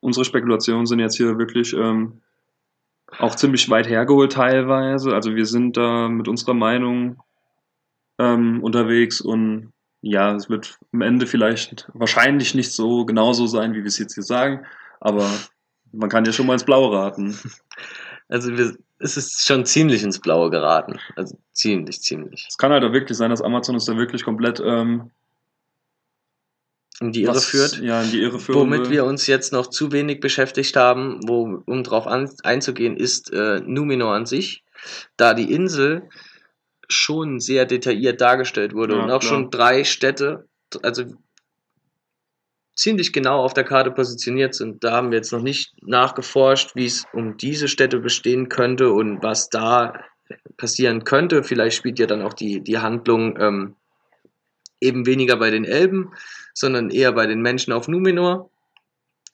unsere 0.00 0.24
Spekulationen 0.24 0.86
sind 0.86 0.98
jetzt 0.98 1.16
hier 1.16 1.38
wirklich 1.38 1.72
ähm, 1.72 2.22
auch 3.18 3.34
ziemlich 3.36 3.68
weit 3.70 3.88
hergeholt 3.88 4.32
teilweise. 4.32 5.14
Also 5.14 5.34
wir 5.34 5.46
sind 5.46 5.76
da 5.76 6.08
mit 6.08 6.26
unserer 6.28 6.54
Meinung 6.54 7.22
ähm, 8.18 8.62
unterwegs 8.62 9.20
und 9.20 9.72
ja, 10.02 10.34
es 10.34 10.48
wird 10.48 10.78
am 10.92 11.02
Ende 11.02 11.26
vielleicht 11.26 11.88
wahrscheinlich 11.94 12.54
nicht 12.54 12.72
so 12.72 13.04
genauso 13.04 13.46
sein, 13.46 13.72
wie 13.74 13.78
wir 13.78 13.86
es 13.86 13.98
jetzt 13.98 14.14
hier 14.14 14.22
sagen, 14.22 14.64
aber 15.00 15.28
man 15.92 16.08
kann 16.08 16.24
ja 16.24 16.32
schon 16.32 16.46
mal 16.46 16.52
ins 16.54 16.64
Blaue 16.64 16.96
raten. 16.96 17.38
Also 18.28 18.58
wir, 18.58 18.76
es 18.98 19.16
ist 19.16 19.46
schon 19.46 19.64
ziemlich 19.66 20.02
ins 20.02 20.18
Blaue 20.18 20.50
geraten. 20.50 20.98
Also 21.14 21.38
ziemlich, 21.52 22.00
ziemlich. 22.02 22.44
Es 22.50 22.58
kann 22.58 22.72
halt 22.72 22.82
auch 22.82 22.92
wirklich 22.92 23.16
sein, 23.16 23.30
dass 23.30 23.40
Amazon 23.40 23.76
uns 23.76 23.84
da 23.84 23.96
wirklich 23.96 24.24
komplett 24.24 24.58
ähm, 24.58 25.12
In 27.00 27.12
die 27.12 27.22
Irre 27.22 27.36
was- 27.36 27.44
führt. 27.44 27.78
Ja, 27.80 28.02
in 28.02 28.10
die 28.10 28.20
Irre 28.20 28.40
führt. 28.40 28.58
Womit 28.58 28.90
wir 28.90 29.04
uns 29.04 29.28
jetzt 29.28 29.52
noch 29.52 29.68
zu 29.68 29.92
wenig 29.92 30.18
beschäftigt 30.18 30.74
haben, 30.74 31.20
wo, 31.28 31.62
um 31.66 31.84
darauf 31.84 32.08
einzugehen, 32.08 32.96
ist 32.96 33.32
äh, 33.32 33.60
Numenor 33.64 34.14
an 34.14 34.26
sich. 34.26 34.64
Da 35.16 35.34
die 35.34 35.52
Insel 35.52 36.08
schon 36.88 37.40
sehr 37.40 37.64
detailliert 37.64 38.20
dargestellt 38.20 38.74
wurde 38.74 38.96
Ja, 38.96 39.04
und 39.04 39.10
auch 39.10 39.20
klar. 39.20 39.32
schon 39.32 39.50
drei 39.50 39.84
Städte, 39.84 40.46
also 40.82 41.04
ziemlich 42.74 43.12
genau 43.12 43.42
auf 43.42 43.54
der 43.54 43.64
Karte 43.64 43.90
positioniert 43.90 44.54
sind. 44.54 44.84
Da 44.84 44.92
haben 44.92 45.10
wir 45.10 45.18
jetzt 45.18 45.32
noch 45.32 45.42
nicht 45.42 45.74
nachgeforscht, 45.82 46.76
wie 46.76 46.86
es 46.86 47.04
um 47.12 47.36
diese 47.36 47.68
Städte 47.68 47.98
bestehen 47.98 48.48
könnte 48.48 48.92
und 48.92 49.22
was 49.22 49.48
da 49.48 50.04
passieren 50.56 51.04
könnte. 51.04 51.42
Vielleicht 51.42 51.76
spielt 51.76 51.98
ja 51.98 52.06
dann 52.06 52.22
auch 52.22 52.34
die, 52.34 52.60
die 52.60 52.78
Handlung 52.78 53.38
ähm, 53.40 53.76
eben 54.80 55.06
weniger 55.06 55.36
bei 55.36 55.50
den 55.50 55.64
Elben, 55.64 56.12
sondern 56.52 56.90
eher 56.90 57.12
bei 57.12 57.26
den 57.26 57.40
Menschen 57.40 57.72
auf 57.72 57.88
Numenor. 57.88 58.50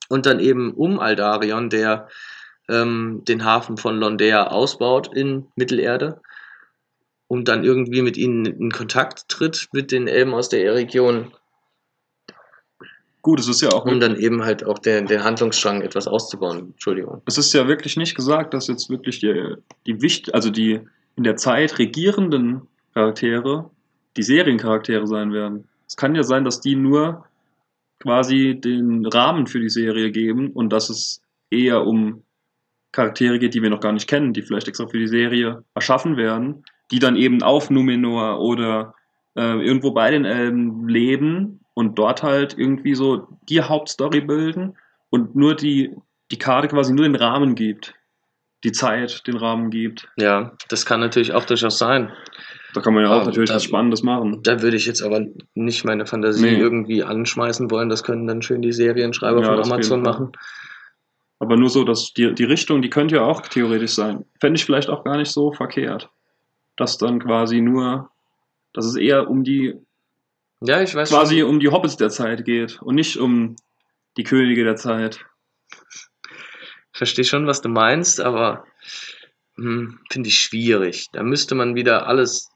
Und 0.09 0.27
dann 0.27 0.41
eben 0.41 0.73
um 0.75 1.01
Aldarion, 1.01 1.71
der 1.71 2.09
ähm, 2.69 3.23
den 3.27 3.45
Hafen 3.45 3.77
von 3.77 3.97
Londea 3.97 4.49
ausbaut 4.49 5.15
in 5.15 5.47
Mittelerde 5.57 6.21
und 7.33 7.49
dann 7.49 7.65
irgendwie 7.65 8.03
mit 8.03 8.19
ihnen 8.19 8.45
in 8.45 8.71
Kontakt 8.71 9.27
tritt 9.29 9.71
mit 9.73 9.91
den 9.91 10.07
Elben 10.07 10.35
aus 10.35 10.51
der 10.51 10.75
Region, 10.75 11.33
Gut, 13.23 13.41
es 13.41 13.49
ist 13.49 13.63
ja 13.63 13.71
auch 13.71 13.87
um 13.87 14.01
dann 14.01 14.17
eben 14.17 14.45
halt 14.45 14.67
auch 14.67 14.79
den, 14.79 15.07
den 15.07 15.25
Handlungsstrang 15.25 15.81
etwas 15.81 16.07
auszubauen. 16.07 16.73
Entschuldigung. 16.73 17.23
es 17.25 17.39
ist 17.39 17.55
ja 17.55 17.69
wirklich 17.69 17.97
nicht 17.97 18.15
gesagt, 18.17 18.53
dass 18.53 18.67
jetzt 18.67 18.91
wirklich 18.91 19.21
die, 19.21 19.55
die 19.87 20.03
Wicht, 20.03 20.35
also 20.35 20.51
die 20.51 20.81
in 21.17 21.25
der 21.25 21.37
Zeit 21.37 21.79
regierenden 21.79 22.69
Charaktere 22.93 23.71
die 24.19 24.25
Seriencharaktere 24.25 25.07
sein 25.07 25.33
werden. 25.33 25.69
Es 25.87 25.97
kann 25.97 26.15
ja 26.15 26.25
sein, 26.25 26.45
dass 26.45 26.61
die 26.61 26.75
nur 26.75 27.25
quasi 27.99 28.61
den 28.61 29.07
Rahmen 29.07 29.47
für 29.47 29.61
die 29.61 29.71
Serie 29.71 30.11
geben 30.11 30.51
und 30.51 30.71
dass 30.71 30.91
es 30.91 31.23
eher 31.49 31.87
um 31.87 32.25
Charaktere 32.91 33.39
geht, 33.39 33.55
die 33.55 33.63
wir 33.63 33.71
noch 33.71 33.81
gar 33.81 33.93
nicht 33.93 34.09
kennen, 34.09 34.35
die 34.35 34.43
vielleicht 34.43 34.69
extra 34.69 34.87
für 34.87 34.99
die 34.99 35.09
Serie 35.09 35.65
erschaffen 35.75 36.19
werden, 36.19 36.65
die 36.91 36.99
dann 36.99 37.17
eben 37.17 37.43
auf 37.43 37.71
Numenor 37.71 38.41
oder 38.41 38.95
äh, 39.37 39.65
irgendwo 39.65 39.93
bei 39.93 40.11
den 40.11 40.25
Elben 40.25 40.89
leben 40.89 41.61
und 41.75 41.99
dort 41.99 42.23
halt 42.23 42.57
irgendwie 42.59 42.95
so 42.95 43.29
die 43.49 43.63
Hauptstory 43.63 44.21
bilden 44.21 44.77
und 45.11 45.35
nur 45.37 45.55
die, 45.55 45.95
die 46.31 46.39
Karte 46.39 46.69
quasi 46.69 46.93
nur 46.93 47.05
den 47.05 47.15
Rahmen 47.15 47.55
gibt. 47.55 47.95
Die 48.65 48.73
Zeit 48.73 49.27
den 49.27 49.37
Rahmen 49.37 49.71
gibt. 49.71 50.09
Ja, 50.17 50.53
das 50.69 50.87
kann 50.87 51.01
natürlich 51.01 51.33
auch 51.33 51.45
durchaus 51.45 51.79
sein. 51.79 52.13
Da 52.75 52.81
kann 52.81 52.95
man 52.95 53.03
ja 53.05 53.11
auch 53.11 53.17
Aber 53.17 53.25
natürlich 53.27 53.49
da- 53.51 53.57
was 53.57 53.65
Spannendes 53.65 54.03
machen. 54.05 54.41
Da 54.45 54.63
würde 54.63 54.77
ich 54.77 54.87
jetzt 54.87 55.03
aber 55.03 55.21
nicht 55.55 55.85
meine 55.85 56.07
Fantasie 56.07 56.43
Nee. 56.43 56.59
irgendwie 56.59 57.03
anschmeißen 57.03 57.71
wollen. 57.71 57.89
Das 57.89 58.05
können 58.05 58.27
dann 58.29 58.41
schön 58.41 58.63
die 58.63 58.73
Serienschreiber 58.73 59.41
Ja, 59.43 59.47
von 59.57 59.65
Amazon 59.65 60.03
machen. 60.03 60.33
Aber 61.41 61.57
nur 61.57 61.71
so, 61.71 61.83
dass 61.85 62.13
die, 62.15 62.33
die 62.35 62.45
Richtung, 62.45 62.83
die 62.83 62.89
könnte 62.91 63.17
ja 63.17 63.23
auch 63.23 63.41
theoretisch 63.43 63.93
sein. 63.93 64.25
Fände 64.41 64.59
ich 64.59 64.65
vielleicht 64.65 64.89
auch 64.89 65.03
gar 65.03 65.17
nicht 65.17 65.33
so 65.33 65.53
verkehrt. 65.53 66.09
Dass 66.77 66.99
dann 66.99 67.21
quasi 67.21 67.61
nur, 67.61 68.11
dass 68.73 68.87
es 68.87 68.97
eher 68.97 69.29
um 69.29 69.45
die, 69.45 69.75
Ja, 70.61 70.81
ich 70.83 70.95
weiß 70.95 71.11
quasi 71.11 71.41
schon. 71.41 71.51
um 71.51 71.61
die 71.61 71.69
Hobbits 71.69 71.97
der 71.97 72.11
Zeit 72.11 72.45
geht 72.45 72.81
und 72.83 72.95
nicht 72.95 73.17
um 73.19 73.57
die 74.17 74.25
Könige 74.25 74.65
der 74.65 74.77
Zeit. 74.77 75.25
Ich 76.93 76.99
verstehe 76.99 77.25
schon, 77.25 77.47
was 77.47 77.61
du 77.63 77.69
meinst, 77.69 78.21
aber 78.21 78.65
hm, 79.57 79.99
finde 80.11 80.29
ich 80.29 80.39
schwierig. 80.39 81.09
Da 81.13 81.23
müsste 81.23 81.55
man 81.55 81.75
wieder 81.75 82.07
alles 82.07 82.51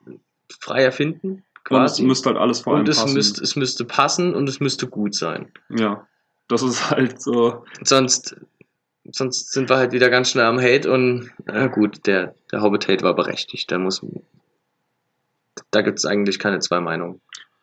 frei 0.61 0.83
erfinden. 0.83 1.31
Und 1.69 1.83
es 1.83 1.93
Quasi. 1.95 2.03
müsste 2.05 2.29
halt 2.31 2.39
alles 2.39 2.61
vor 2.61 2.75
allem 2.75 2.81
und 2.83 2.89
es, 2.89 2.99
passen. 3.01 3.15
müsste, 3.15 3.43
es 3.43 3.57
müsste 3.57 3.85
passen 3.85 4.35
und 4.35 4.49
es 4.49 4.61
müsste 4.61 4.87
gut 4.89 5.15
sein. 5.15 5.53
ja. 5.69 6.07
Das 6.49 6.63
ist 6.63 6.91
halt 6.91 7.21
so. 7.21 7.65
Sonst, 7.83 8.37
sonst 9.13 9.53
sind 9.53 9.69
wir 9.69 9.77
halt 9.77 9.93
wieder 9.93 10.11
ganz 10.11 10.31
schnell 10.31 10.47
am 10.47 10.61
Hate 10.61 10.91
und 10.91 11.31
na 11.45 11.67
gut, 11.67 12.07
der, 12.07 12.35
der 12.53 12.63
Hobbit-Hate 12.63 13.03
war 13.03 13.15
berechtigt. 13.15 13.71
Da 13.71 13.79
muss 13.79 14.05
da 15.71 15.83
gibt 15.83 15.99
es 15.99 16.05
eigentlich 16.05 16.39
keine 16.39 16.59
zwei 16.61 16.81
Meinungen. 16.81 17.21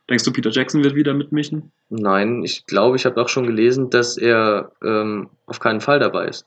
Denkst 0.09 0.23
du, 0.25 0.33
Peter 0.33 0.49
Jackson 0.49 0.83
wird 0.83 0.95
wieder 0.95 1.13
mitmischen? 1.13 1.71
Nein, 1.89 2.43
ich 2.43 2.65
glaube, 2.65 2.97
ich 2.97 3.05
habe 3.05 3.21
auch 3.21 3.29
schon 3.29 3.45
gelesen, 3.45 3.89
dass 3.89 4.17
er 4.17 4.71
ähm, 4.83 5.29
auf 5.45 5.59
keinen 5.59 5.79
Fall 5.79 5.99
dabei 5.99 6.27
ist. 6.27 6.45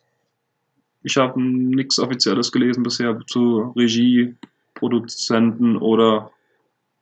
Ich 1.02 1.16
habe 1.16 1.40
nichts 1.40 1.98
Offizielles 1.98 2.52
gelesen 2.52 2.82
bisher 2.82 3.18
zu 3.26 3.72
Regie, 3.76 4.34
Produzenten 4.74 5.76
oder 5.76 6.30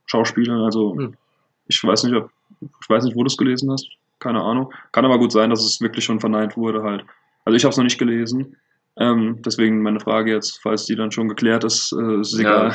Schauspielern. 0.06 0.60
Also 0.60 0.94
Hm. 0.96 1.14
ich 1.66 1.82
weiß 1.82 2.04
nicht, 2.04 2.14
ob, 2.14 2.30
ich 2.60 2.88
weiß 2.88 3.04
nicht, 3.04 3.16
wo 3.16 3.22
du 3.22 3.26
es 3.26 3.36
gelesen 3.36 3.72
hast. 3.72 3.88
Keine 4.20 4.42
Ahnung. 4.42 4.72
Kann 4.92 5.04
aber 5.04 5.18
gut 5.18 5.32
sein, 5.32 5.50
dass 5.50 5.64
es 5.64 5.80
wirklich 5.80 6.04
schon 6.04 6.20
verneint 6.20 6.56
wurde 6.56 6.82
halt. 6.82 7.04
Also 7.44 7.56
ich 7.56 7.64
habe 7.64 7.70
es 7.70 7.76
noch 7.76 7.84
nicht 7.84 7.98
gelesen. 7.98 8.56
Ähm, 8.96 9.40
deswegen 9.44 9.82
meine 9.82 10.00
Frage 10.00 10.32
jetzt, 10.32 10.60
falls 10.62 10.86
die 10.86 10.94
dann 10.96 11.10
schon 11.10 11.28
geklärt 11.28 11.64
ist, 11.64 11.92
äh, 11.92 12.20
ist 12.20 12.32
es 12.34 12.40
Ja. 12.40 12.68
egal. 12.68 12.74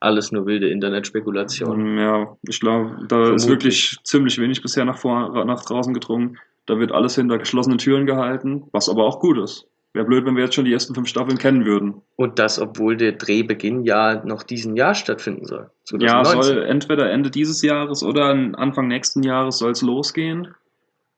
Alles 0.00 0.32
nur 0.32 0.46
wilde 0.46 0.68
Internetspekulation. 0.68 1.80
Ähm, 1.80 1.98
ja, 1.98 2.36
ich 2.48 2.58
glaube, 2.60 2.96
da 3.08 3.34
ist 3.34 3.44
Vermutlich. 3.44 3.48
wirklich 3.48 3.98
ziemlich 4.04 4.38
wenig 4.38 4.60
bisher 4.62 4.84
nach, 4.84 4.98
vor, 4.98 5.44
nach 5.44 5.64
draußen 5.64 5.94
gedrungen. 5.94 6.38
Da 6.66 6.78
wird 6.78 6.90
alles 6.92 7.14
hinter 7.14 7.38
geschlossenen 7.38 7.78
Türen 7.78 8.06
gehalten, 8.06 8.64
was 8.72 8.88
aber 8.88 9.04
auch 9.04 9.20
gut 9.20 9.38
ist. 9.38 9.66
Wäre 9.94 10.06
blöd, 10.06 10.24
wenn 10.24 10.34
wir 10.36 10.44
jetzt 10.44 10.54
schon 10.54 10.64
die 10.64 10.72
ersten 10.72 10.94
fünf 10.94 11.06
Staffeln 11.08 11.38
kennen 11.38 11.66
würden. 11.66 12.00
Und 12.16 12.38
das, 12.38 12.58
obwohl 12.58 12.96
der 12.96 13.12
Drehbeginn 13.12 13.84
ja 13.84 14.24
noch 14.24 14.42
diesen 14.42 14.74
Jahr 14.74 14.94
stattfinden 14.94 15.44
soll. 15.44 15.70
Ja, 15.98 16.24
soll 16.24 16.62
entweder 16.62 17.10
Ende 17.10 17.30
dieses 17.30 17.62
Jahres 17.62 18.02
oder 18.02 18.26
Anfang 18.30 18.88
nächsten 18.88 19.22
Jahres 19.22 19.58
soll 19.58 19.72
es 19.72 19.82
losgehen. 19.82 20.54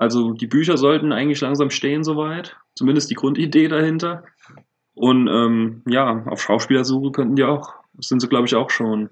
Also 0.04 0.32
die 0.32 0.46
Bücher 0.46 0.76
sollten 0.76 1.12
eigentlich 1.12 1.40
langsam 1.40 1.70
stehen 1.70 2.04
soweit. 2.04 2.58
Zumindest 2.74 3.10
die 3.10 3.14
Grundidee 3.14 3.68
dahinter. 3.68 4.24
Und 4.92 5.28
ähm, 5.28 5.82
ja, 5.88 6.24
auf 6.26 6.42
Schauspielersuche 6.42 7.10
könnten 7.10 7.36
die 7.36 7.44
auch, 7.44 7.72
sind 7.98 8.20
sie 8.20 8.28
glaube 8.28 8.46
ich 8.46 8.54
auch 8.54 8.68
schon. 8.68 9.08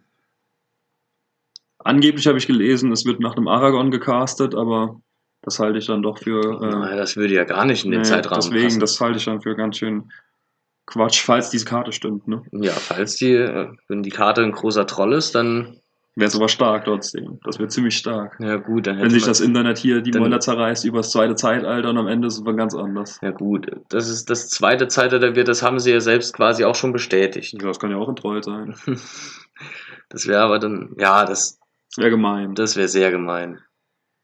Angeblich 1.78 2.26
habe 2.26 2.36
ich 2.36 2.46
gelesen, 2.46 2.92
es 2.92 3.06
wird 3.06 3.20
nach 3.20 3.34
einem 3.34 3.48
Aragorn 3.48 3.90
gecastet, 3.90 4.54
aber 4.54 5.00
das 5.40 5.58
halte 5.58 5.78
ich 5.78 5.86
dann 5.86 6.02
doch 6.02 6.18
für. 6.18 6.60
Äh, 6.62 6.70
Nein, 6.70 6.98
das 6.98 7.16
würde 7.16 7.32
ja 7.32 7.44
gar 7.44 7.64
nicht 7.64 7.86
in 7.86 7.90
den 7.90 8.02
nee, 8.02 8.06
Zeitraum 8.06 8.40
Deswegen, 8.40 8.64
passen. 8.64 8.80
das 8.80 9.00
halte 9.00 9.16
ich 9.16 9.24
dann 9.24 9.40
für 9.40 9.56
ganz 9.56 9.78
schön 9.78 10.12
Quatsch, 10.84 11.22
falls 11.22 11.48
diese 11.48 11.64
Karte 11.64 11.92
stimmt. 11.92 12.28
Ne? 12.28 12.42
Ja, 12.52 12.72
falls 12.72 13.16
die, 13.16 13.32
äh, 13.32 13.68
wenn 13.88 14.02
die 14.02 14.10
Karte 14.10 14.42
ein 14.42 14.52
großer 14.52 14.86
Troll 14.86 15.14
ist, 15.14 15.34
dann. 15.34 15.78
Wäre 16.14 16.28
es 16.28 16.36
aber 16.36 16.48
stark 16.48 16.84
trotzdem. 16.84 17.40
Das 17.42 17.58
wäre 17.58 17.68
ziemlich 17.68 17.96
stark. 17.96 18.36
Ja, 18.38 18.56
gut, 18.56 18.86
dann 18.86 19.00
Wenn 19.00 19.10
sich 19.10 19.24
das 19.24 19.40
Internet 19.40 19.78
hier 19.78 20.02
die 20.02 20.18
Mäuler 20.18 20.40
zerreißt 20.40 20.84
über 20.84 20.98
das 20.98 21.10
zweite 21.10 21.34
Zeitalter 21.36 21.88
und 21.88 21.96
am 21.96 22.06
Ende 22.06 22.28
ist 22.28 22.38
es 22.38 22.44
dann 22.44 22.56
ganz 22.56 22.74
anders. 22.74 23.18
Ja, 23.22 23.30
gut. 23.30 23.70
Das 23.88 24.10
ist 24.10 24.28
das 24.28 24.50
zweite 24.50 24.88
Zeitalter, 24.88 25.34
wird, 25.34 25.48
das 25.48 25.62
haben 25.62 25.78
sie 25.78 25.90
ja 25.90 26.00
selbst 26.00 26.34
quasi 26.34 26.64
auch 26.64 26.74
schon 26.74 26.92
bestätigt. 26.92 27.54
Ja, 27.54 27.68
das 27.68 27.78
kann 27.78 27.90
ja 27.90 27.96
auch 27.96 28.08
ein 28.08 28.16
Troll 28.16 28.42
sein. 28.42 28.74
das 30.10 30.26
wäre 30.26 30.42
aber 30.42 30.58
dann, 30.58 30.94
ja, 30.98 31.24
das. 31.24 31.58
Das 31.94 31.98
wäre 31.98 32.10
gemein. 32.10 32.54
Das 32.54 32.76
wäre 32.76 32.88
sehr 32.88 33.10
gemein 33.10 33.58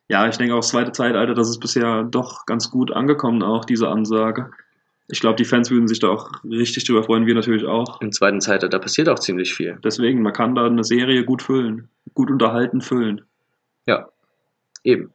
ja, 0.09 0.27
ich 0.27 0.39
denke 0.39 0.55
auch 0.55 0.61
das 0.61 0.69
zweite 0.69 0.93
Zeitalter, 0.93 1.35
das 1.35 1.51
ist 1.51 1.61
bisher 1.61 2.03
doch 2.03 2.47
ganz 2.47 2.71
gut 2.71 2.93
angekommen, 2.93 3.43
auch 3.43 3.65
diese 3.65 3.89
Ansage. 3.89 4.51
Ich 5.09 5.21
glaube, 5.21 5.37
die 5.37 5.45
Fans 5.45 5.71
würden 5.71 5.89
sich 5.89 6.01
da 6.01 6.09
auch 6.09 6.31
richtig 6.45 6.85
drüber 6.85 7.03
freuen, 7.03 7.27
wir 7.27 7.35
natürlich 7.35 7.65
auch. 7.65 8.01
Im 8.03 8.13
zweiten 8.13 8.41
Zeitalter 8.41 8.79
passiert 8.79 9.09
auch 9.09 9.19
ziemlich 9.19 9.55
viel. 9.55 9.79
Deswegen, 9.83 10.23
man 10.23 10.35
kann 10.35 10.55
da 10.55 10.67
eine 10.67 10.85
Serie 10.85 11.25
gut 11.25 11.43
füllen, 11.43 11.89
gut 12.15 12.31
unterhalten 12.31 12.83
füllen. 12.83 13.23
Ja, 13.87 14.09
eben. 14.85 15.13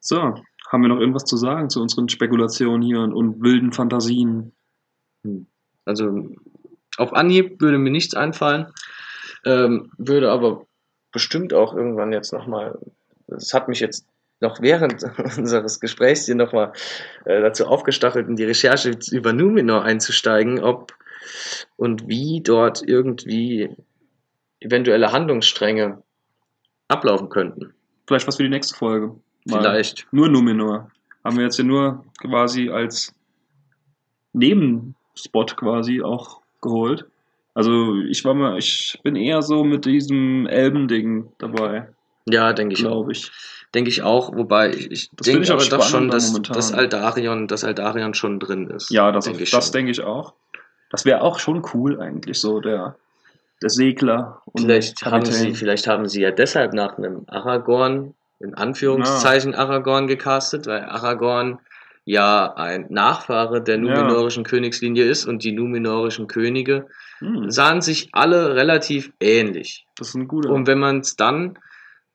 So, 0.00 0.34
haben 0.70 0.82
wir 0.82 0.88
noch 0.88 1.00
irgendwas 1.00 1.24
zu 1.24 1.36
sagen 1.36 1.70
zu 1.70 1.80
unseren 1.80 2.08
Spekulationen 2.08 2.82
hier 2.82 3.00
und, 3.00 3.14
und 3.14 3.42
wilden 3.42 3.72
Fantasien? 3.72 4.52
Hm. 5.24 5.46
Also, 5.86 6.28
auf 6.98 7.14
Anhieb 7.14 7.60
würde 7.60 7.78
mir 7.78 7.90
nichts 7.90 8.14
einfallen, 8.14 8.66
ähm, 9.44 9.90
würde 9.96 10.30
aber 10.30 10.66
bestimmt 11.12 11.54
auch 11.54 11.74
irgendwann 11.74 12.12
jetzt 12.12 12.32
nochmal 12.32 12.78
das 13.28 13.52
hat 13.52 13.68
mich 13.68 13.80
jetzt 13.80 14.06
noch 14.40 14.60
während 14.60 15.02
unseres 15.38 15.80
Gesprächs 15.80 16.26
hier 16.26 16.34
nochmal 16.34 16.72
äh, 17.24 17.40
dazu 17.40 17.66
aufgestachelt, 17.66 18.28
in 18.28 18.36
die 18.36 18.44
Recherche 18.44 18.96
über 19.10 19.32
Numenor 19.32 19.82
einzusteigen, 19.82 20.62
ob 20.62 20.94
und 21.76 22.08
wie 22.08 22.40
dort 22.42 22.82
irgendwie 22.86 23.76
eventuelle 24.60 25.12
Handlungsstränge 25.12 26.02
ablaufen 26.88 27.28
könnten. 27.28 27.74
Vielleicht 28.06 28.26
was 28.26 28.36
für 28.36 28.44
die 28.44 28.48
nächste 28.48 28.76
Folge. 28.76 29.16
Mal 29.44 29.60
Vielleicht. 29.60 30.06
Nur 30.12 30.28
Numenor. 30.28 30.90
Haben 31.24 31.36
wir 31.36 31.44
jetzt 31.44 31.58
ja 31.58 31.64
nur 31.64 32.04
quasi 32.20 32.70
als 32.70 33.12
Nebenspot 34.32 35.56
quasi 35.56 36.02
auch 36.02 36.40
geholt. 36.60 37.06
Also 37.54 37.94
ich 38.02 38.24
war 38.24 38.34
mal, 38.34 38.58
ich 38.58 38.98
bin 39.02 39.16
eher 39.16 39.42
so 39.42 39.64
mit 39.64 39.86
diesem 39.86 40.46
Elben-Ding 40.46 41.32
dabei. 41.38 41.88
Ja, 42.28 42.52
denke 42.52 42.74
ich 42.74 42.86
auch. 42.86 43.08
Ich. 43.08 43.30
Denke 43.74 43.90
ich 43.90 44.02
auch, 44.02 44.34
wobei 44.34 44.70
ich, 44.70 44.90
ich 44.90 45.10
denke 45.10 45.42
ich 45.42 45.50
aber 45.50 45.64
doch 45.64 45.82
schon, 45.82 46.08
dass, 46.08 46.32
dass, 46.42 46.72
Aldarion, 46.72 47.48
dass 47.48 47.64
Aldarion 47.64 48.14
schon 48.14 48.38
drin 48.40 48.70
ist. 48.70 48.90
Ja, 48.90 49.12
das, 49.12 49.24
denke 49.24 49.42
ich, 49.42 49.50
das 49.50 49.70
denke 49.70 49.90
ich 49.90 50.02
auch. 50.02 50.34
Das 50.90 51.04
wäre 51.04 51.20
auch 51.22 51.38
schon 51.38 51.64
cool 51.74 52.00
eigentlich, 52.00 52.38
so 52.40 52.60
der, 52.60 52.96
der 53.60 53.70
Segler. 53.70 54.42
Und 54.46 54.62
vielleicht, 54.62 55.04
haben 55.04 55.24
sie, 55.24 55.54
vielleicht 55.54 55.86
haben 55.88 56.08
sie 56.08 56.22
ja 56.22 56.30
deshalb 56.30 56.72
nach 56.72 56.96
einem 56.96 57.24
Aragorn, 57.26 58.14
in 58.38 58.54
Anführungszeichen 58.54 59.52
ja. 59.52 59.58
Aragorn 59.58 60.06
gecastet, 60.06 60.66
weil 60.66 60.84
Aragorn 60.84 61.58
ja 62.04 62.54
ein 62.54 62.86
Nachfahre 62.88 63.60
der 63.60 63.78
numenorischen 63.78 64.44
ja. 64.44 64.48
Königslinie 64.48 65.04
ist 65.04 65.26
und 65.26 65.42
die 65.42 65.52
numenorischen 65.52 66.28
Könige 66.28 66.86
hm. 67.18 67.50
sahen 67.50 67.82
sich 67.82 68.10
alle 68.12 68.54
relativ 68.54 69.12
ähnlich. 69.20 69.86
Das 69.96 70.08
ist 70.08 70.14
ein 70.14 70.28
guter. 70.28 70.50
Und 70.50 70.68
wenn 70.68 70.78
man 70.78 71.00
es 71.00 71.16
dann 71.16 71.58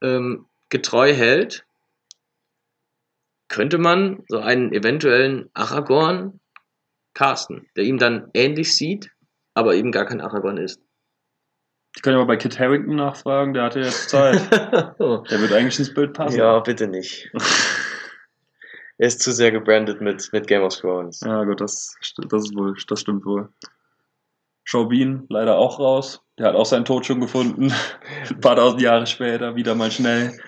ähm, 0.02 0.46
getreu 0.72 1.14
hält, 1.14 1.66
könnte 3.48 3.78
man 3.78 4.24
so 4.28 4.40
einen 4.40 4.74
eventuellen 4.74 5.50
Aragorn 5.54 6.40
casten, 7.14 7.68
der 7.76 7.84
ihm 7.84 8.00
dann 8.00 8.32
ähnlich 8.34 8.76
sieht, 8.76 9.12
aber 9.54 9.76
eben 9.76 9.92
gar 9.92 10.06
kein 10.06 10.22
Aragorn 10.22 10.58
ist. 10.58 10.82
Ich 11.96 12.02
kann 12.02 12.14
ja 12.14 12.20
mal 12.20 12.26
bei 12.26 12.38
Kit 12.38 12.58
Harrington 12.58 12.96
nachfragen, 12.96 13.54
der 13.54 13.64
hatte 13.64 13.82
jetzt 13.82 14.10
Zeit. 14.10 14.40
der 14.52 14.96
wird 14.98 15.52
eigentlich 15.52 15.78
ins 15.78 15.94
Bild 15.94 16.14
passen. 16.14 16.40
Ja, 16.40 16.60
bitte 16.62 16.88
nicht. 16.88 17.30
er 18.98 19.08
ist 19.08 19.22
zu 19.22 19.34
sehr 19.34 19.52
gebrandet 19.52 20.00
mit, 20.00 20.32
mit 20.32 20.48
Game 20.48 20.64
of 20.64 20.74
Thrones. 20.78 21.20
Ja, 21.20 21.44
gut, 21.44 21.60
das, 21.60 21.94
das, 22.30 22.46
ist 22.46 22.56
wohl, 22.56 22.76
das 22.88 23.02
stimmt 23.02 23.26
wohl. 23.26 23.50
Chauvin 24.64 25.26
leider 25.28 25.58
auch 25.58 25.80
raus. 25.80 26.22
Der 26.40 26.48
hat 26.48 26.56
auch 26.56 26.66
seinen 26.66 26.86
Tod 26.86 27.06
schon 27.06 27.20
gefunden. 27.20 27.74
Ein 28.30 28.40
paar 28.40 28.56
tausend 28.56 28.82
Jahre 28.82 29.06
später, 29.06 29.58
wieder 29.58 29.76
mal 29.76 29.92
schnell. 29.92 30.40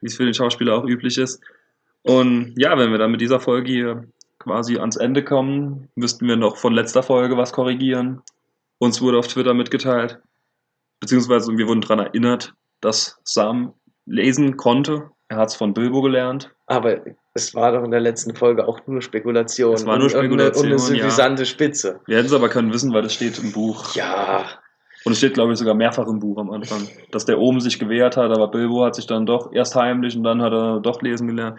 Wie 0.00 0.06
es 0.06 0.16
für 0.16 0.24
den 0.24 0.34
Schauspieler 0.34 0.74
auch 0.74 0.84
üblich 0.84 1.18
ist. 1.18 1.42
Und 2.02 2.54
ja, 2.56 2.76
wenn 2.78 2.90
wir 2.90 2.98
dann 2.98 3.10
mit 3.10 3.20
dieser 3.20 3.40
Folge 3.40 3.72
hier 3.72 4.04
quasi 4.38 4.78
ans 4.78 4.96
Ende 4.96 5.24
kommen, 5.24 5.88
müssten 5.94 6.28
wir 6.28 6.36
noch 6.36 6.56
von 6.56 6.74
letzter 6.74 7.02
Folge 7.02 7.36
was 7.36 7.52
korrigieren. 7.52 8.20
Uns 8.78 9.00
wurde 9.00 9.18
auf 9.18 9.28
Twitter 9.28 9.54
mitgeteilt, 9.54 10.18
beziehungsweise 11.00 11.56
wir 11.56 11.66
wurden 11.66 11.80
daran 11.80 12.00
erinnert, 12.00 12.52
dass 12.80 13.18
Sam 13.24 13.72
lesen 14.04 14.56
konnte. 14.56 15.10
Er 15.28 15.38
hat 15.38 15.48
es 15.48 15.56
von 15.56 15.72
Bilbo 15.72 16.02
gelernt. 16.02 16.50
Aber 16.66 17.00
es 17.32 17.54
war 17.54 17.72
doch 17.72 17.84
in 17.84 17.90
der 17.90 18.00
letzten 18.00 18.34
Folge 18.34 18.68
auch 18.68 18.86
nur 18.86 19.00
Spekulation. 19.00 19.74
Es 19.74 19.86
war 19.86 19.98
nur 19.98 20.10
Spekulation. 20.10 20.66
Und 20.66 20.72
eine, 20.72 21.04
und 21.04 21.20
eine 21.20 21.38
ja. 21.38 21.46
Spitze. 21.46 22.00
Wir 22.06 22.18
hätten 22.18 22.26
es 22.26 22.32
aber 22.32 22.48
können 22.50 22.72
wissen, 22.72 22.92
weil 22.92 23.02
das 23.02 23.14
steht 23.14 23.38
im 23.38 23.52
Buch. 23.52 23.94
Ja. 23.94 24.46
Und 25.04 25.12
es 25.12 25.18
steht, 25.18 25.34
glaube 25.34 25.52
ich, 25.52 25.58
sogar 25.58 25.74
mehrfach 25.74 26.06
im 26.06 26.18
Buch 26.18 26.38
am 26.38 26.50
Anfang, 26.50 26.88
dass 27.10 27.24
der 27.24 27.38
oben 27.38 27.60
sich 27.60 27.78
gewehrt 27.78 28.16
hat, 28.16 28.30
aber 28.30 28.48
Bilbo 28.48 28.84
hat 28.84 28.94
sich 28.94 29.06
dann 29.06 29.26
doch 29.26 29.52
erst 29.52 29.76
heimlich 29.76 30.16
und 30.16 30.24
dann 30.24 30.42
hat 30.42 30.52
er 30.52 30.80
doch 30.80 31.02
lesen 31.02 31.28
gelernt. 31.28 31.58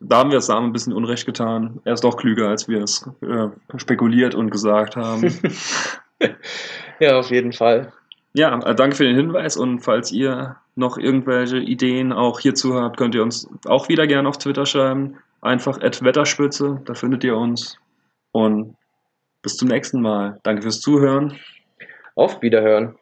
Da 0.00 0.18
haben 0.18 0.30
wir 0.30 0.38
es 0.38 0.46
Sam 0.46 0.64
ein 0.64 0.72
bisschen 0.72 0.92
Unrecht 0.92 1.24
getan. 1.24 1.80
Er 1.84 1.94
ist 1.94 2.04
doch 2.04 2.16
klüger, 2.16 2.48
als 2.48 2.68
wir 2.68 2.82
es 2.82 3.08
äh, 3.22 3.48
spekuliert 3.78 4.34
und 4.34 4.50
gesagt 4.50 4.94
haben. 4.94 5.34
ja, 7.00 7.18
auf 7.18 7.30
jeden 7.30 7.52
Fall. 7.52 7.92
Ja, 8.34 8.58
äh, 8.58 8.74
danke 8.74 8.96
für 8.96 9.04
den 9.04 9.16
Hinweis 9.16 9.56
und 9.56 9.80
falls 9.80 10.12
ihr 10.12 10.56
noch 10.74 10.98
irgendwelche 10.98 11.56
Ideen 11.56 12.12
auch 12.12 12.40
hierzu 12.40 12.74
habt, 12.74 12.98
könnt 12.98 13.14
ihr 13.14 13.22
uns 13.22 13.48
auch 13.64 13.88
wieder 13.88 14.06
gerne 14.06 14.28
auf 14.28 14.36
Twitter 14.36 14.66
schreiben. 14.66 15.16
Einfach 15.40 15.80
Wetterspitze, 15.80 16.82
da 16.84 16.94
findet 16.94 17.24
ihr 17.24 17.36
uns. 17.36 17.78
Und 18.32 18.76
bis 19.40 19.56
zum 19.56 19.68
nächsten 19.68 20.02
Mal. 20.02 20.38
Danke 20.42 20.62
fürs 20.62 20.80
Zuhören. 20.80 21.38
Auf 22.16 22.40
Wiederhören. 22.40 22.98